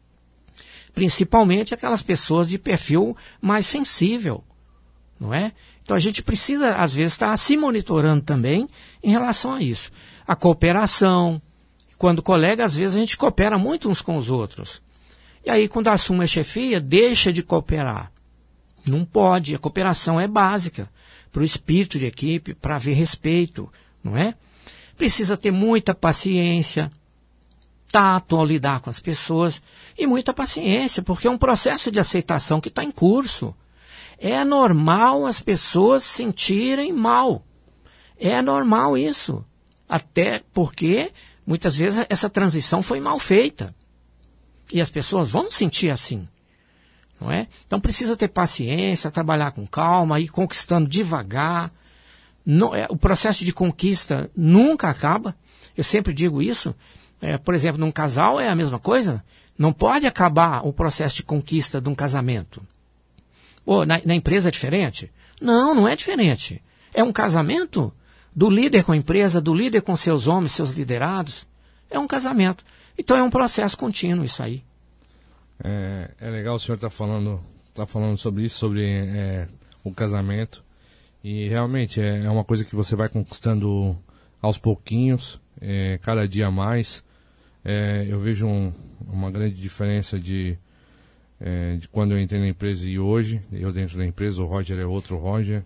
[0.92, 4.44] principalmente aquelas pessoas de perfil mais sensível,
[5.20, 5.54] não é?
[5.90, 8.70] Então a gente precisa, às vezes, estar se monitorando também
[9.02, 9.92] em relação a isso.
[10.28, 11.42] A cooperação,
[11.98, 14.84] quando colega, às vezes a gente coopera muito uns com os outros.
[15.44, 18.12] E aí, quando assume a chefia, deixa de cooperar.
[18.86, 20.88] Não pode, a cooperação é básica
[21.32, 23.68] para o espírito de equipe, para haver respeito,
[24.04, 24.36] não é?
[24.96, 26.92] Precisa ter muita paciência,
[27.92, 29.60] tato ao lidar com as pessoas
[29.98, 33.56] e muita paciência, porque é um processo de aceitação que está em curso.
[34.20, 37.46] É normal as pessoas se sentirem mal.
[38.20, 39.46] É normal isso.
[39.88, 41.12] Até porque
[41.48, 43.74] muitas vezes essa transição foi mal feita.
[44.72, 46.28] E as pessoas vão sentir assim.
[47.20, 47.48] Não é?
[47.66, 51.72] Então precisa ter paciência, trabalhar com calma, ir conquistando devagar.
[52.46, 55.36] Não, é, o processo de conquista nunca acaba.
[55.76, 56.76] Eu sempre digo isso.
[57.22, 59.24] É, por exemplo, num casal é a mesma coisa.
[59.58, 62.62] Não pode acabar o processo de conquista de um casamento.
[63.70, 65.12] Ou na, na empresa é diferente?
[65.40, 66.60] Não, não é diferente.
[66.92, 67.94] É um casamento
[68.36, 71.48] do líder com a empresa, do líder com seus homens, seus liderados.
[71.88, 72.66] É um casamento.
[72.98, 74.64] Então é um processo contínuo isso aí.
[75.64, 77.40] É, é legal o senhor estar tá falando,
[77.72, 79.48] tá falando sobre isso, sobre é,
[79.84, 80.64] o casamento.
[81.24, 83.96] E realmente é, é uma coisa que você vai conquistando
[84.42, 87.04] aos pouquinhos, é, cada dia mais.
[87.64, 88.74] É, eu vejo um,
[89.08, 90.58] uma grande diferença de,
[91.40, 93.42] é, de quando eu entrei na empresa e hoje.
[93.52, 95.64] Eu dentro da empresa, o Roger é outro Roger.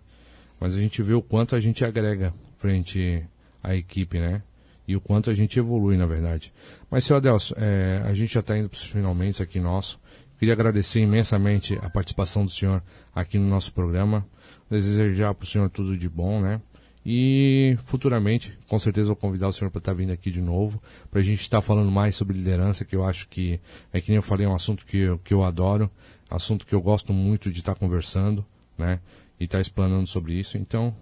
[0.60, 3.24] Mas a gente vê o quanto a gente agrega frente
[3.62, 4.42] à equipe, né?
[4.86, 6.52] E o quanto a gente evolui, na verdade.
[6.90, 9.98] Mas, seu Adelso, é, a gente já está indo para os finalmente aqui nosso.
[10.38, 12.82] Queria agradecer imensamente a participação do senhor
[13.14, 14.26] aqui no nosso programa.
[14.70, 16.60] Desejar para o senhor tudo de bom, né?
[17.06, 20.82] E futuramente, com certeza, vou convidar o senhor para estar tá vindo aqui de novo,
[21.10, 23.60] para a gente estar tá falando mais sobre liderança, que eu acho que,
[23.92, 25.90] é que nem eu falei, é um assunto que eu, que eu adoro,
[26.30, 28.44] assunto que eu gosto muito de estar tá conversando,
[28.78, 29.00] né?
[29.38, 30.56] E estar explanando sobre isso.
[30.56, 30.94] Então,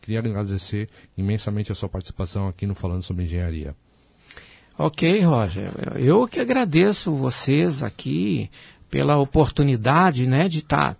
[0.00, 3.74] queria agradecer imensamente a sua participação aqui no Falando sobre Engenharia.
[4.78, 5.72] Ok, Roger.
[5.96, 8.50] Eu que agradeço vocês aqui
[8.88, 10.96] pela oportunidade, né, de estar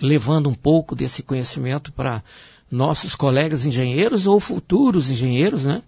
[0.00, 2.22] levando um pouco desse conhecimento para
[2.70, 5.82] nossos colegas engenheiros ou futuros engenheiros, né?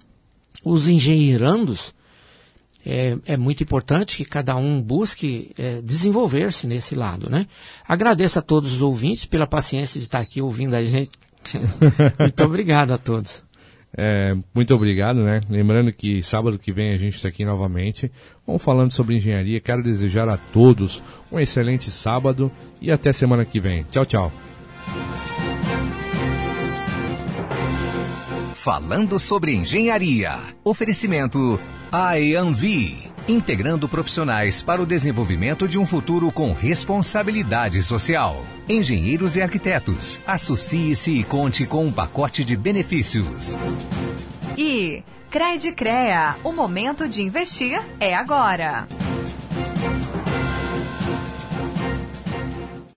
[0.65, 1.95] Os engenheirandos.
[2.85, 7.47] É, é muito importante que cada um busque é, desenvolver-se nesse lado, né?
[7.87, 11.11] Agradeço a todos os ouvintes pela paciência de estar aqui ouvindo a gente.
[12.19, 13.45] muito obrigado a todos.
[13.97, 15.43] É, muito obrigado, né?
[15.51, 18.11] Lembrando que sábado que vem a gente está aqui novamente.
[18.47, 19.61] Vamos falando sobre engenharia.
[19.61, 23.85] Quero desejar a todos um excelente sábado e até semana que vem.
[23.85, 24.52] Tchau, tchau.
[28.63, 30.39] Falando sobre engenharia.
[30.63, 31.59] Oferecimento
[31.93, 33.11] IAMV.
[33.27, 38.47] Integrando profissionais para o desenvolvimento de um futuro com responsabilidade social.
[38.69, 40.21] Engenheiros e arquitetos.
[40.25, 43.59] Associe-se e conte com um pacote de benefícios.
[44.57, 46.37] E Cred Crea.
[46.45, 48.87] O momento de investir é agora.